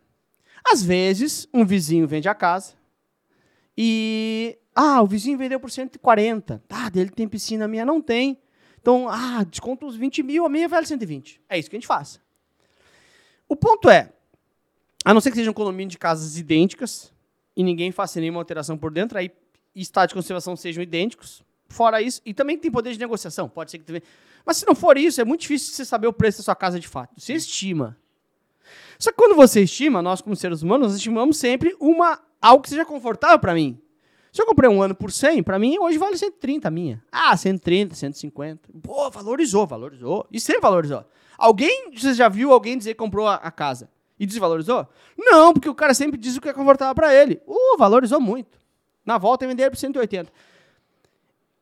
Às 0.63 0.83
vezes, 0.83 1.47
um 1.51 1.65
vizinho 1.65 2.07
vende 2.07 2.29
a 2.29 2.35
casa 2.35 2.73
e. 3.75 4.57
Ah, 4.73 5.01
o 5.01 5.07
vizinho 5.07 5.37
vendeu 5.37 5.59
por 5.59 5.71
140. 5.71 6.63
Ah, 6.69 6.89
dele 6.89 7.09
tem 7.09 7.27
piscina, 7.27 7.65
a 7.65 7.67
minha 7.67 7.83
não 7.83 7.99
tem. 7.99 8.39
Então, 8.79 9.09
ah, 9.09 9.43
desconto 9.43 9.85
uns 9.85 9.95
20 9.95 10.23
mil, 10.23 10.45
a 10.45 10.49
minha 10.49 10.67
vale 10.69 10.85
120. 10.85 11.41
É 11.49 11.57
isso 11.57 11.69
que 11.69 11.75
a 11.75 11.79
gente 11.79 11.87
faz. 11.87 12.21
O 13.49 13.55
ponto 13.55 13.89
é, 13.89 14.13
a 15.03 15.13
não 15.13 15.19
ser 15.19 15.31
que 15.31 15.35
seja 15.35 15.49
um 15.49 15.53
condomínio 15.53 15.89
de 15.89 15.97
casas 15.97 16.37
idênticas 16.37 17.11
e 17.55 17.63
ninguém 17.63 17.91
faça 17.91 18.19
nenhuma 18.19 18.39
alteração 18.39 18.77
por 18.77 18.91
dentro, 18.91 19.17
aí 19.17 19.31
estados 19.75 20.09
de 20.09 20.15
conservação 20.15 20.55
sejam 20.55 20.83
idênticos. 20.83 21.43
Fora 21.69 22.01
isso, 22.01 22.21
e 22.25 22.33
também 22.33 22.57
tem 22.57 22.69
poder 22.69 22.91
de 22.91 22.99
negociação, 22.99 23.47
pode 23.47 23.71
ser 23.71 23.79
que 23.79 23.85
também. 23.85 24.01
Mas 24.45 24.57
se 24.57 24.67
não 24.67 24.75
for 24.75 24.97
isso, 24.97 25.21
é 25.21 25.23
muito 25.23 25.41
difícil 25.41 25.73
você 25.73 25.85
saber 25.85 26.07
o 26.07 26.13
preço 26.13 26.39
da 26.39 26.43
sua 26.43 26.55
casa 26.55 26.79
de 26.79 26.87
fato. 26.87 27.13
Você 27.17 27.33
estima. 27.33 27.97
Só 28.99 29.11
que 29.11 29.17
quando 29.17 29.35
você 29.35 29.61
estima, 29.61 30.01
nós 30.01 30.21
como 30.21 30.35
seres 30.35 30.61
humanos, 30.61 30.87
nós 30.87 30.95
estimamos 30.95 31.37
sempre 31.37 31.75
uma 31.79 32.19
algo 32.41 32.63
que 32.63 32.69
seja 32.69 32.85
confortável 32.85 33.39
para 33.39 33.53
mim. 33.53 33.79
Se 34.31 34.41
eu 34.41 34.45
comprei 34.45 34.69
um 34.69 34.81
ano 34.81 34.95
por 34.95 35.11
100, 35.11 35.43
para 35.43 35.59
mim 35.59 35.77
hoje 35.77 35.97
vale 35.97 36.17
130 36.17 36.67
a 36.67 36.71
minha. 36.71 37.03
Ah, 37.11 37.35
130, 37.35 37.95
150. 37.95 38.69
Pô, 38.81 39.09
valorizou, 39.09 39.67
valorizou. 39.67 40.25
E 40.31 40.39
sempre 40.39 40.61
valorizou. 40.61 41.03
Alguém, 41.37 41.91
você 41.91 42.13
já 42.13 42.29
viu 42.29 42.53
alguém 42.53 42.77
dizer 42.77 42.93
que 42.93 42.99
comprou 42.99 43.27
a, 43.27 43.35
a 43.35 43.51
casa 43.51 43.89
e 44.17 44.25
desvalorizou? 44.25 44.87
Não, 45.17 45.51
porque 45.51 45.67
o 45.67 45.75
cara 45.75 45.93
sempre 45.93 46.17
diz 46.17 46.37
o 46.37 46.41
que 46.41 46.47
é 46.47 46.53
confortável 46.53 46.95
para 46.95 47.13
ele. 47.13 47.41
Uh, 47.45 47.77
valorizou 47.77 48.21
muito. 48.21 48.60
Na 49.05 49.17
volta, 49.17 49.47
vender 49.47 49.69
por 49.69 49.77
180. 49.77 50.31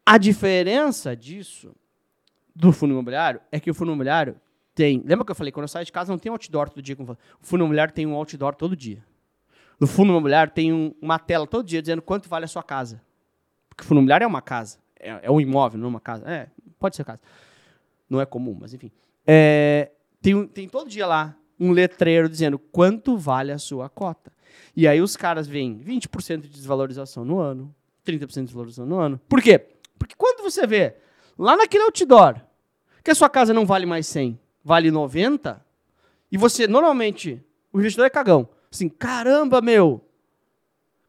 A 0.06 0.18
diferença 0.18 1.16
disso 1.16 1.76
do 2.56 2.72
fundo 2.72 2.92
imobiliário 2.94 3.40
é 3.52 3.60
que 3.60 3.70
o 3.70 3.74
fundo 3.74 3.90
imobiliário 3.92 4.36
tem. 4.74 5.02
Lembra 5.06 5.24
que 5.26 5.32
eu 5.32 5.36
falei? 5.36 5.52
Quando 5.52 5.64
eu 5.64 5.68
saio 5.68 5.86
de 5.86 5.92
casa, 5.92 6.12
não 6.12 6.18
tem 6.20 6.32
outdoor 6.32 6.70
todo 6.70 6.82
dia. 6.82 6.96
O 7.00 7.06
fundo 7.46 7.62
imobiliário 7.62 7.94
tem 7.94 8.06
um 8.08 8.14
outdoor 8.16 8.56
todo 8.56 8.76
dia. 8.76 9.04
No 9.80 9.88
fundo 9.88 10.10
imobiliário 10.12 10.52
tem 10.52 10.74
um- 10.74 10.94
uma 11.02 11.18
tela 11.20 11.48
todo 11.48 11.66
dia 11.66 11.82
dizendo 11.82 12.02
quanto 12.02 12.28
vale 12.28 12.46
a 12.46 12.48
sua 12.48 12.64
casa. 12.64 13.02
Porque 13.70 13.84
o 13.84 13.86
fundo 13.88 14.00
imobiliário 14.00 14.26
é 14.26 14.28
uma 14.28 14.42
casa. 14.42 14.78
É, 15.00 15.20
é 15.24 15.32
um 15.32 15.40
imóvel, 15.40 15.80
não 15.80 15.88
é 15.88 15.90
uma 15.90 16.00
casa. 16.02 16.30
É, 16.30 16.50
pode 16.78 16.96
ser 16.96 17.06
casa. 17.06 17.22
Não 18.10 18.20
é 18.20 18.26
comum, 18.26 18.58
mas 18.60 18.74
enfim. 18.74 18.92
É, 19.26 19.92
tem, 20.22 20.46
tem 20.48 20.68
todo 20.68 20.90
dia 20.90 21.06
lá 21.08 21.36
um 21.60 21.72
letreiro 21.72 22.28
dizendo 22.28 22.58
quanto 22.58 23.16
vale 23.18 23.52
a 23.52 23.58
sua 23.58 23.88
cota. 23.88 24.32
E 24.76 24.88
aí 24.88 25.02
os 25.02 25.16
caras 25.16 25.48
veem 25.48 25.78
20% 25.80 26.42
de 26.42 26.50
desvalorização 26.50 27.26
no 27.26 27.40
ano, 27.40 27.74
30% 28.06 28.28
de 28.28 28.44
desvalorização 28.46 28.86
no 28.86 28.98
ano. 29.00 29.20
Por 29.28 29.42
quê? 29.42 29.60
Porque 29.98 30.16
quando 30.18 30.42
você 30.44 30.66
vê 30.66 30.96
lá 31.38 31.56
naquele 31.58 31.84
outdoor 31.84 32.42
que 33.04 33.12
a 33.12 33.16
sua 33.16 33.30
casa 33.30 33.54
não 33.54 33.66
vale 33.66 33.86
mais 33.86 34.08
100, 34.08 34.40
vale 34.64 34.92
90, 34.92 35.64
e 36.32 36.38
você 36.38 36.68
normalmente, 36.68 37.44
o 37.74 37.80
investidor 37.80 38.06
é 38.06 38.10
cagão. 38.10 38.48
Assim, 38.72 38.88
caramba, 38.88 39.62
meu, 39.62 40.02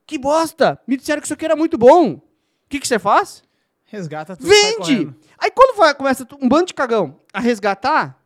que 0.07 0.19
bosta, 0.19 0.81
me 0.87 0.97
disseram 0.97 1.21
que 1.21 1.27
isso 1.27 1.35
aqui 1.35 1.45
era 1.45 1.55
muito 1.55 1.77
bom. 1.77 2.15
O 2.15 2.23
que, 2.69 2.81
que 2.81 2.89
você 2.89 2.99
faz? 2.99 3.43
Resgata 3.85 4.37
tudo. 4.37 4.49
Vende! 4.49 5.15
Aí 5.39 5.51
quando 5.51 5.77
vai, 5.77 5.95
começa 5.95 6.27
um 6.41 6.49
bando 6.49 6.67
de 6.67 6.75
cagão 6.75 7.19
a 7.33 7.41
resgatar, 7.41 8.21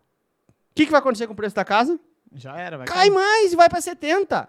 o 0.49 0.75
que, 0.75 0.85
que 0.87 0.91
vai 0.91 1.01
acontecer 1.01 1.27
com 1.27 1.33
o 1.33 1.37
preço 1.37 1.55
da 1.57 1.65
casa? 1.65 1.99
Já 2.35 2.57
era, 2.59 2.77
vai 2.77 2.87
Cai 2.87 2.97
cair. 3.09 3.11
mais 3.13 3.53
e 3.53 3.57
vai 3.57 3.69
para 3.69 3.81
70. 3.81 4.49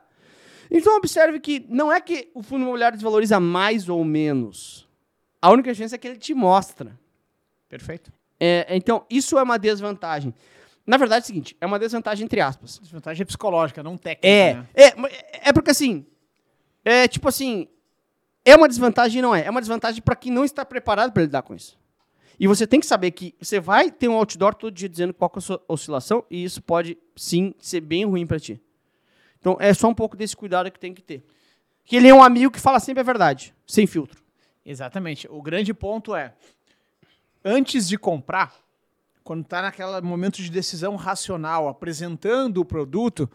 Então 0.70 0.96
observe 0.98 1.40
que 1.40 1.66
não 1.70 1.92
é 1.92 2.02
que 2.02 2.30
o 2.34 2.42
fundo 2.42 2.64
imobiliário 2.64 2.98
desvaloriza 2.98 3.40
mais 3.40 3.88
ou 3.90 4.04
menos. 4.04 4.88
A 5.42 5.52
única 5.52 5.72
diferença 5.72 5.96
é 5.96 5.98
que 5.98 6.08
ele 6.08 6.18
te 6.18 6.34
mostra. 6.34 6.98
Perfeito. 7.70 8.12
É, 8.40 8.76
então, 8.76 9.06
isso 9.10 9.38
é 9.38 9.44
uma 9.44 9.58
desvantagem. 9.58 10.34
Na 10.86 10.98
verdade, 10.98 11.24
é 11.24 11.26
o 11.26 11.28
seguinte, 11.28 11.58
é 11.60 11.66
uma 11.66 11.80
desvantagem 11.80 12.26
entre 12.26 12.42
aspas. 12.42 12.80
Desvantagem 12.80 13.24
é 13.24 13.26
psicológica, 13.26 13.82
não 13.82 13.98
técnica. 13.98 14.28
É, 14.28 14.54
né? 14.54 14.68
é, 14.76 15.50
é 15.50 15.54
porque 15.54 15.72
assim, 15.72 16.06
é 16.84 17.08
tipo 17.08 17.28
assim, 17.28 17.68
é 18.44 18.56
uma 18.56 18.68
desvantagem 18.68 19.20
e 19.20 19.22
não 19.22 19.36
é. 19.36 19.46
É 19.46 19.50
uma 19.50 19.62
desvantagem 19.62 20.02
para 20.02 20.16
quem 20.16 20.32
não 20.32 20.46
está 20.46 20.64
preparado 20.64 21.12
para 21.12 21.24
lidar 21.24 21.42
com 21.42 21.56
isso. 21.56 21.78
E 22.40 22.48
você 22.48 22.68
tem 22.68 22.80
que 22.80 22.86
saber 22.86 23.12
que 23.12 23.34
você 23.42 23.60
vai 23.60 23.90
ter 23.90 24.08
um 24.08 24.14
outdoor 24.14 24.54
todo 24.54 24.74
dia 24.74 24.90
dizendo 24.90 25.14
qual 25.14 25.32
é 25.34 25.38
a 25.38 25.42
sua 25.42 25.64
oscilação 25.68 26.24
e 26.30 26.44
isso 26.44 26.62
pode 26.62 26.98
sim 27.16 27.56
ser 27.58 27.82
bem 27.82 28.06
ruim 28.06 28.28
para 28.28 28.40
ti. 28.40 28.62
Então 29.46 29.58
é 29.60 29.72
só 29.76 29.90
um 29.90 29.94
pouco 29.94 30.18
desse 30.18 30.36
cuidado 30.36 30.72
que 30.72 30.80
tem 30.80 30.92
que 30.92 31.04
ter. 31.04 31.24
Que 31.84 31.98
ele 31.98 32.08
é 32.08 32.14
um 32.16 32.24
amigo 32.24 32.52
que 32.52 32.60
fala 32.60 32.80
sempre 32.80 33.02
a 33.02 33.04
verdade, 33.04 33.54
sem 33.68 33.86
filtro. 33.86 34.20
Exatamente. 34.66 35.28
O 35.30 35.40
grande 35.40 35.72
ponto 35.72 36.16
é, 36.16 36.34
antes 37.44 37.88
de 37.88 37.96
comprar, 37.96 38.56
quando 39.24 39.44
está 39.44 39.62
naquele 39.62 40.02
momento 40.02 40.42
de 40.42 40.50
decisão 40.50 40.96
racional, 40.96 41.68
apresentando 41.68 42.58
o 42.58 42.66
produto, 42.66 43.30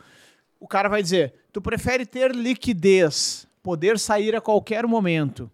o 0.58 0.66
cara 0.66 0.88
vai 0.88 1.00
dizer: 1.00 1.32
tu 1.52 1.62
prefere 1.62 2.04
ter 2.04 2.34
liquidez, 2.34 3.46
poder 3.62 3.96
sair 3.96 4.34
a 4.34 4.40
qualquer 4.40 4.88
momento. 4.88 5.48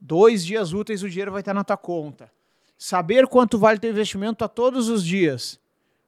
Dois 0.00 0.44
dias 0.44 0.72
úteis 0.72 1.04
o 1.04 1.08
dinheiro 1.08 1.30
vai 1.30 1.42
estar 1.42 1.54
na 1.54 1.62
tua 1.62 1.76
conta. 1.76 2.28
Saber 2.76 3.28
quanto 3.28 3.56
vale 3.56 3.78
teu 3.78 3.90
investimento 3.92 4.44
a 4.44 4.48
todos 4.48 4.88
os 4.88 5.04
dias. 5.04 5.60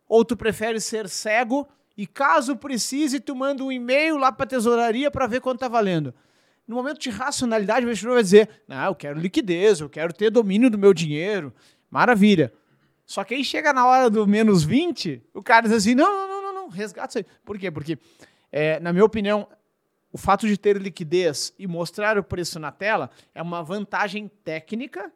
Ou 0.09 0.25
tu 0.25 0.37
prefere 0.37 0.81
ser 0.81 1.09
cego 1.09 1.69
e 1.97 2.07
caso 2.07 2.57
precise, 2.57 3.21
tu 3.21 3.35
manda 3.35 3.65
um 3.65 3.73
e-mail 3.73 4.17
lá 4.19 4.31
para 4.31 4.45
a 4.45 4.49
tesouraria 4.49 5.11
para 5.11 5.27
ver 5.27 5.41
quanto 5.41 5.57
está 5.57 5.69
valendo. 5.69 6.15
No 6.67 6.77
momento 6.77 6.99
de 6.99 7.11
racionalidade, 7.11 7.87
o 7.87 7.89
investidor 7.89 8.15
vai 8.15 8.23
dizer: 8.23 8.51
Não, 8.67 8.85
eu 8.87 8.95
quero 8.95 9.19
liquidez, 9.19 9.81
eu 9.81 9.89
quero 9.89 10.13
ter 10.13 10.31
domínio 10.31 10.69
do 10.69 10.77
meu 10.77 10.93
dinheiro. 10.93 11.55
Maravilha. 11.91 12.53
Só 13.07 13.23
que 13.23 13.35
aí 13.35 13.45
chega 13.45 13.73
na 13.73 13.87
hora 13.87 14.11
do 14.11 14.27
menos 14.27 14.65
20, 14.65 15.23
o 15.33 15.43
cara 15.43 15.63
diz 15.63 15.73
assim: 15.73 15.95
Não, 15.95 16.13
não, 16.13 16.29
não, 16.29 16.43
não, 16.43 16.55
não 16.55 16.69
resgata 16.69 17.09
isso 17.09 17.19
aí. 17.19 17.27
Por 17.45 17.57
quê? 17.57 17.71
Porque, 17.71 17.99
é, 18.51 18.81
na 18.81 18.93
minha 18.93 19.05
opinião, 19.05 19.49
o 20.13 20.19
fato 20.19 20.47
de 20.47 20.59
ter 20.59 20.77
liquidez 20.77 21.55
e 21.59 21.67
mostrar 21.67 22.19
o 22.19 22.25
preço 22.25 22.59
na 22.59 22.73
tela 22.73 23.11
é 23.35 23.41
uma 23.41 23.63
vantagem 23.63 24.29
técnica, 24.43 25.13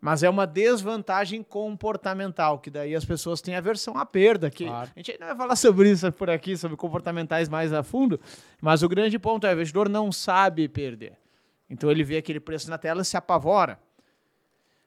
mas 0.00 0.22
é 0.22 0.30
uma 0.30 0.46
desvantagem 0.46 1.42
comportamental, 1.42 2.58
que 2.58 2.70
daí 2.70 2.94
as 2.94 3.04
pessoas 3.04 3.40
têm 3.40 3.56
aversão 3.56 3.96
à 3.96 4.04
perda. 4.04 4.50
Que 4.50 4.66
Claro. 4.66 4.90
A 4.94 4.98
gente 4.98 5.12
ainda 5.12 5.26
vai 5.26 5.36
falar 5.36 5.56
sobre 5.56 5.90
isso 5.90 6.10
por 6.12 6.30
aqui, 6.30 6.56
sobre 6.56 6.76
comportamentais 6.76 7.48
mais 7.48 7.72
a 7.72 7.82
fundo, 7.82 8.20
mas 8.60 8.82
o 8.82 8.88
grande 8.88 9.18
ponto 9.18 9.46
é 9.46 9.50
o 9.50 9.54
investidor 9.54 9.88
não 9.88 10.12
sabe 10.12 10.68
perder. 10.68 11.18
Então 11.68 11.90
ele 11.90 12.04
vê 12.04 12.18
aquele 12.18 12.40
preço 12.40 12.70
na 12.70 12.78
tela 12.78 13.02
e 13.02 13.04
se 13.04 13.16
apavora. 13.16 13.78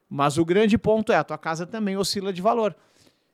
Mas 0.09 0.37
o 0.37 0.45
grande 0.45 0.77
ponto 0.77 1.11
é, 1.11 1.17
a 1.17 1.23
tua 1.23 1.37
casa 1.37 1.67
também 1.67 1.97
oscila 1.97 2.33
de 2.33 2.41
valor. 2.41 2.75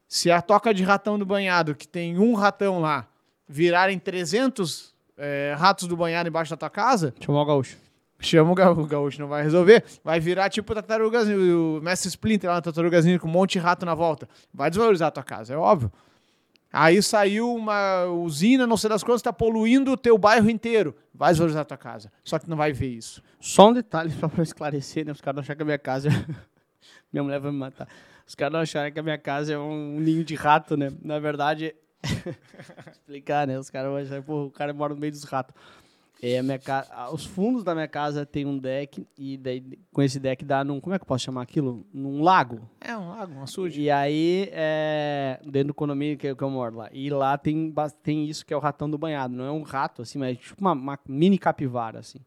Se 0.07 0.29
a 0.29 0.41
toca 0.41 0.73
de 0.73 0.83
ratão 0.83 1.17
do 1.17 1.25
banhado, 1.25 1.73
que 1.73 1.87
tem 1.87 2.17
um 2.17 2.33
ratão 2.33 2.79
lá, 2.79 3.07
virarem 3.47 3.97
300 3.97 4.93
eh, 5.17 5.55
ratos 5.57 5.87
do 5.87 5.95
banhado 5.95 6.27
embaixo 6.27 6.51
da 6.51 6.57
tua 6.57 6.69
casa, 6.69 7.13
Chamar 7.19 7.41
o 7.41 7.45
gaúcho. 7.45 7.77
Chama 8.19 8.51
o 8.51 8.55
gaú- 8.55 8.79
o 8.79 8.85
gaúcho, 8.87 9.19
não 9.21 9.27
vai 9.27 9.43
resolver. 9.43 9.83
Vai 10.03 10.19
virar 10.19 10.49
tipo 10.49 10.71
o 10.71 10.75
tartarugazinho, 10.75 11.77
o 11.77 11.81
Mestre 11.81 12.09
Splinter 12.09 12.49
lá 12.49 12.55
na 12.57 12.61
tartarugazinho 12.61 13.19
com 13.19 13.27
um 13.27 13.31
monte 13.31 13.53
de 13.53 13.59
rato 13.59 13.85
na 13.85 13.93
volta. 13.95 14.27
Vai 14.53 14.69
desvalorizar 14.69 15.07
a 15.09 15.11
tua 15.11 15.23
casa, 15.23 15.53
é 15.53 15.57
óbvio. 15.57 15.91
Aí 16.71 17.01
saiu 17.01 17.53
uma 17.55 18.03
usina, 18.05 18.67
não 18.67 18.75
sei 18.75 18.89
das 18.89 19.01
quantas, 19.01 19.21
está 19.21 19.31
poluindo 19.31 19.91
o 19.93 19.97
teu 19.97 20.17
bairro 20.17 20.49
inteiro. 20.49 20.93
Vai 21.13 21.29
desvalorizar 21.31 21.61
a 21.61 21.65
tua 21.65 21.77
casa. 21.77 22.11
Só 22.21 22.37
que 22.37 22.49
não 22.49 22.57
vai 22.57 22.73
ver 22.73 22.89
isso. 22.89 23.21
Só 23.39 23.69
um 23.69 23.73
detalhe 23.73 24.11
só 24.11 24.27
pra 24.27 24.43
esclarecer, 24.43 25.05
né? 25.05 25.13
Os 25.13 25.21
caras 25.21 25.35
não 25.37 25.41
acharam 25.41 25.55
que 25.57 25.63
a 25.63 25.65
minha 25.65 25.79
casa. 25.79 26.09
minha 27.13 27.23
mulher 27.23 27.39
vai 27.39 27.49
me 27.51 27.57
matar. 27.57 27.87
Os 28.27 28.35
caras 28.35 28.55
acharam 28.61 28.91
que 28.91 28.99
a 28.99 29.03
minha 29.03 29.17
casa 29.17 29.53
é 29.53 29.57
um 29.57 29.99
ninho 30.01 30.25
de 30.25 30.35
rato, 30.35 30.75
né? 30.75 30.89
Na 31.01 31.17
verdade. 31.17 31.73
explicar, 32.91 33.47
né? 33.47 33.57
Os 33.57 33.69
caras 33.69 33.89
vão 33.91 33.97
achar, 34.01 34.21
pô, 34.21 34.45
o 34.45 34.51
cara 34.51 34.73
mora 34.73 34.93
no 34.93 34.99
meio 34.99 35.11
dos 35.13 35.23
ratos. 35.23 35.55
É, 36.21 36.39
a 36.39 36.43
minha 36.43 36.57
ca... 36.57 37.09
Os 37.13 37.25
fundos 37.25 37.63
da 37.63 37.75
minha 37.75 37.87
casa 37.87 38.25
tem 38.25 38.45
um 38.45 38.57
deck, 38.57 39.05
e 39.17 39.37
daí 39.37 39.63
com 39.91 40.01
esse 40.01 40.19
deck 40.19 40.43
dá 40.45 40.63
num. 40.63 40.79
Como 40.79 40.95
é 40.95 40.97
que 40.97 41.03
eu 41.03 41.07
posso 41.07 41.23
chamar 41.25 41.41
aquilo? 41.41 41.85
Num 41.93 42.21
lago. 42.23 42.61
É 42.81 42.97
um 42.97 43.09
lago, 43.09 43.33
uma 43.33 43.47
suja. 43.47 43.79
E 43.81 43.91
aí, 43.91 44.49
é, 44.51 45.39
dentro 45.45 45.67
do 45.67 45.73
condomínio 45.73 46.17
que, 46.17 46.27
eu- 46.27 46.35
que 46.35 46.43
eu 46.43 46.49
moro 46.49 46.77
lá. 46.77 46.89
E 46.91 47.09
lá 47.09 47.37
tem, 47.37 47.73
tem 48.01 48.25
isso 48.25 48.45
que 48.45 48.53
é 48.53 48.57
o 48.57 48.61
ratão 48.61 48.89
do 48.89 48.97
banhado. 48.97 49.35
Não 49.35 49.45
é 49.45 49.51
um 49.51 49.61
rato, 49.61 50.01
assim, 50.01 50.17
mas 50.17 50.31
é 50.37 50.39
tipo 50.39 50.61
uma, 50.61 50.71
uma 50.71 50.99
mini 51.07 51.37
capivara, 51.37 51.99
assim. 51.99 52.19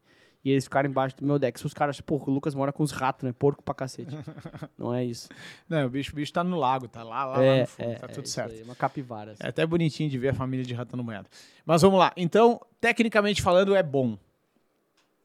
E 0.43 0.51
eles 0.51 0.63
ficaram 0.63 0.89
embaixo 0.89 1.15
do 1.17 1.25
meu 1.25 1.37
deck. 1.37 1.59
Se 1.59 1.65
os 1.65 1.73
caras, 1.73 1.99
pô, 1.99 2.15
o 2.15 2.31
Lucas 2.31 2.55
mora 2.55 2.71
com 2.71 2.81
os 2.81 2.91
ratos, 2.91 3.23
né? 3.25 3.33
Porco 3.37 3.61
pra 3.61 3.73
cacete. 3.73 4.15
Não 4.77 4.93
é 4.93 5.03
isso. 5.03 5.27
Não, 5.67 5.85
o 5.85 5.89
bicho, 5.89 6.13
o 6.13 6.15
bicho 6.15 6.31
tá 6.31 6.43
no 6.43 6.57
lago, 6.57 6.87
tá 6.87 7.03
lá, 7.03 7.25
lá, 7.25 7.37
lá 7.37 7.43
é, 7.43 7.61
no 7.61 7.67
fundo, 7.67 7.89
é, 7.89 7.95
tá 7.95 8.07
é 8.07 8.09
tudo 8.09 8.25
isso 8.25 8.33
certo. 8.33 8.53
aí, 8.53 8.63
uma 8.63 8.75
capivara. 8.75 9.33
assim. 9.33 9.43
É 9.43 9.47
até 9.49 9.65
bonitinho 9.65 10.09
de 10.09 10.17
ver 10.17 10.29
a 10.29 10.33
família 10.33 10.65
de 10.65 10.73
ratando 10.73 11.03
moeda. 11.03 11.27
Mas 11.65 11.81
vamos 11.81 11.99
lá. 11.99 12.13
Então, 12.15 12.61
tecnicamente 12.79 13.41
falando, 13.41 13.75
é 13.75 13.83
bom. 13.83 14.17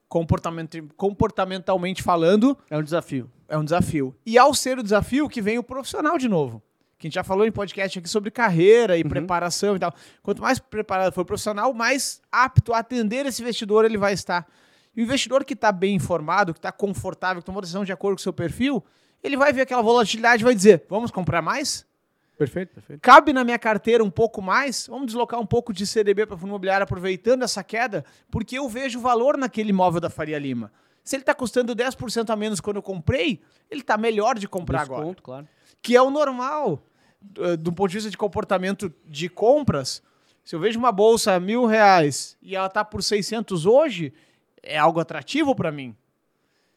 Comportamento, 0.09 0.79
comportamentalmente 0.97 2.03
falando, 2.03 2.57
É 2.71 2.77
um 2.77 2.83
desafio. 2.83 3.31
é 3.49 3.57
um 3.59 3.65
desafio. 3.65 4.15
E 4.25 4.39
ao 4.39 4.55
ser 4.55 4.79
o 4.79 4.83
desafio 4.83 5.29
que 5.29 5.41
vem 5.41 5.59
o 5.59 5.63
profissional 5.63 6.19
de 6.19 6.29
novo. 6.29 6.63
Que 6.99 7.07
a 7.07 7.09
gente 7.09 7.15
já 7.15 7.25
falou 7.25 7.45
em 7.47 7.51
podcast 7.51 7.99
aqui 7.99 8.09
sobre 8.09 8.31
carreira 8.31 8.97
e 8.97 9.03
preparação 9.03 9.75
e 9.75 9.79
tal. 9.79 9.93
Quanto 10.23 10.41
mais 10.41 10.59
preparado 10.59 11.13
for 11.13 11.23
o 11.23 11.25
profissional, 11.25 11.73
mais 11.75 12.21
apto 12.31 12.73
a 12.73 12.79
atender 12.79 13.27
esse 13.27 13.43
investidor 13.43 13.85
ele 13.85 13.99
vai 13.99 14.13
estar. 14.13 14.47
E 14.97 15.01
o 15.01 15.05
investidor 15.05 15.45
que 15.45 15.55
está 15.55 15.73
bem 15.73 15.95
informado, 15.95 16.53
que 16.53 16.59
está 16.59 16.71
confortável, 16.73 17.43
que 17.43 17.47
tomou 17.47 17.61
decisão 17.61 17.85
de 17.85 17.93
acordo 17.93 18.17
com 18.17 18.21
o 18.21 18.23
seu 18.23 18.33
perfil, 18.33 18.83
ele 19.23 19.37
vai 19.37 19.53
ver 19.53 19.63
aquela 19.63 19.83
volatilidade 19.83 20.43
e 20.43 20.45
vai 20.45 20.55
dizer: 20.55 20.85
vamos 20.89 21.11
comprar 21.11 21.43
mais? 21.43 21.87
Perfeito, 22.37 22.75
perfeito. 22.75 23.01
Cabe 23.01 23.33
na 23.33 23.45
minha 23.45 23.59
carteira 23.59 24.03
um 24.03 24.11
pouco 24.11 24.43
mais? 24.43 24.87
Vamos 24.89 25.07
deslocar 25.07 25.39
um 25.41 25.47
pouco 25.47 25.73
de 25.73 25.87
CDB 25.87 26.27
para 26.27 26.37
fundo 26.37 26.49
imobiliário 26.49 26.83
aproveitando 26.83 27.43
essa 27.45 27.63
queda, 27.63 28.05
porque 28.31 28.59
eu 28.59 28.69
vejo 28.69 29.01
valor 29.01 29.37
naquele 29.39 29.71
imóvel 29.71 30.01
da 30.01 30.11
Faria 30.11 30.39
Lima. 30.39 30.73
Se 31.05 31.15
ele 31.15 31.23
está 31.23 31.35
custando 31.35 31.77
10% 31.77 32.31
a 32.31 32.37
menos 32.37 32.61
quando 32.61 32.77
eu 32.77 32.83
comprei, 32.83 33.41
ele 33.71 33.83
está 33.83 33.97
melhor 33.97 34.37
de 34.39 34.49
comprar 34.49 34.81
agora. 34.83 35.03
Desconto, 35.03 35.23
claro. 35.23 35.49
Que 35.81 35.95
é 35.95 36.03
o 36.03 36.11
normal. 36.11 36.83
eh, 37.39 37.57
Do 37.57 37.73
ponto 37.73 37.91
de 37.91 37.97
vista 37.99 38.11
de 38.11 38.17
comportamento 38.17 38.93
de 39.07 39.29
compras, 39.29 40.03
se 40.43 40.57
eu 40.57 40.61
vejo 40.61 40.79
uma 40.79 40.91
bolsa 40.91 41.35
a 41.35 41.41
mil 41.41 41.67
reais 41.67 42.37
e 42.43 42.57
ela 42.57 42.67
está 42.67 42.85
por 42.85 43.03
600 43.03 43.65
hoje, 43.67 44.13
é 44.65 44.79
algo 44.79 45.01
atrativo 45.01 45.55
para 45.55 45.71
mim. 45.71 45.95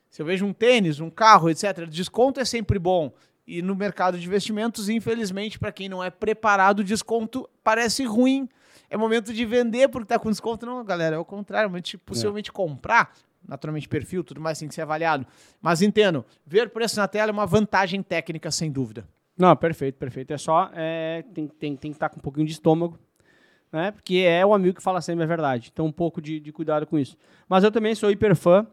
Se 0.10 0.22
eu 0.22 0.26
vejo 0.26 0.46
um 0.46 0.54
tênis, 0.54 1.00
um 1.00 1.10
carro, 1.10 1.50
etc., 1.50 1.86
desconto 1.88 2.40
é 2.40 2.46
sempre 2.46 2.80
bom. 2.80 3.12
E 3.46 3.62
no 3.62 3.76
mercado 3.76 4.20
de 4.20 4.26
investimentos, 4.26 4.90
infelizmente, 4.90 5.58
para 5.58 5.72
quem 5.72 5.88
não 5.88 6.04
é 6.04 6.10
preparado, 6.10 6.84
desconto 6.84 7.50
parece 7.64 8.04
ruim. 8.04 8.48
É 8.90 8.98
momento 8.98 9.34
de 9.34 9.46
vender 9.46 9.90
porque 9.90 10.06
está 10.06 10.20
com 10.20 10.30
desconto. 10.30 10.66
Não, 10.66 10.84
galera, 10.84 11.16
é 11.16 11.20
o 11.20 11.26
contrário. 11.26 11.66
É 11.66 11.70
momento 11.70 11.98
possivelmente 12.00 12.52
comprar. 12.52 13.14
Naturalmente, 13.48 13.88
perfil, 13.88 14.24
tudo 14.24 14.42
mais 14.42 14.60
tem 14.60 14.68
que 14.68 14.76
ser 14.76 14.82
avaliado. 14.82 15.26
Mas 15.62 15.82
entendo, 15.82 16.26
ver 16.46 16.70
preço 16.70 16.98
na 16.98 17.08
tela 17.08 17.32
é 17.32 17.34
uma 17.34 17.46
vantagem 17.46 18.02
técnica, 18.04 18.52
sem 18.52 18.70
dúvida. 18.72 19.08
Não, 19.38 19.56
perfeito, 19.56 19.96
perfeito. 19.98 20.34
É 20.34 20.38
só. 20.38 20.70
é, 20.74 21.24
tem, 21.34 21.48
tem, 21.48 21.76
tem 21.78 21.92
que 21.92 21.96
estar 21.96 22.10
com 22.10 22.18
um 22.18 22.22
pouquinho 22.22 22.46
de 22.46 22.54
estômago, 22.54 23.00
né? 23.72 23.92
Porque 23.92 24.18
é 24.18 24.46
o 24.46 24.54
amigo 24.54 24.78
que 24.78 24.84
fala 24.84 25.02
sempre 25.02 25.24
a 25.24 25.28
verdade. 25.28 25.70
Então, 25.72 25.86
um 25.86 25.92
pouco 25.92 26.22
de, 26.22 26.40
de 26.40 26.52
cuidado 26.52 26.86
com 26.86 26.98
isso. 26.98 27.18
Mas 27.48 27.64
eu 27.64 27.72
também 27.72 27.96
sou 27.96 28.12
hiper 28.12 28.36
fã. 28.36 28.66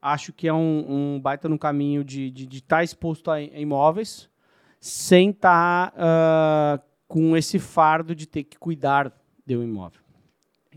Acho 0.00 0.32
que 0.32 0.46
é 0.46 0.52
um, 0.52 0.84
um 1.16 1.20
baita 1.20 1.48
no 1.48 1.58
caminho 1.58 2.04
de 2.04 2.26
estar 2.26 2.34
de, 2.34 2.46
de 2.46 2.62
tá 2.62 2.84
exposto 2.84 3.30
a 3.30 3.40
imóveis 3.40 4.28
sem 4.78 5.30
estar 5.30 5.94
com 7.08 7.34
esse 7.34 7.58
fardo 7.58 8.14
de 8.14 8.26
ter 8.26 8.44
que 8.44 8.58
cuidar 8.58 9.10
de 9.46 9.56
um 9.56 9.62
imóvel. 9.62 10.00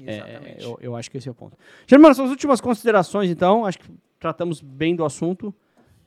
É, 0.06 0.58
eu, 0.60 0.78
eu 0.80 0.96
acho 0.96 1.10
que 1.10 1.18
esse 1.18 1.28
é 1.28 1.32
o 1.32 1.36
ponto. 1.36 1.58
Germano, 1.86 2.14
suas 2.14 2.30
últimas 2.30 2.62
considerações, 2.62 3.30
então. 3.30 3.66
Acho 3.66 3.80
que 3.80 3.90
tratamos 4.20 4.62
bem 4.62 4.96
do 4.96 5.04
assunto. 5.04 5.54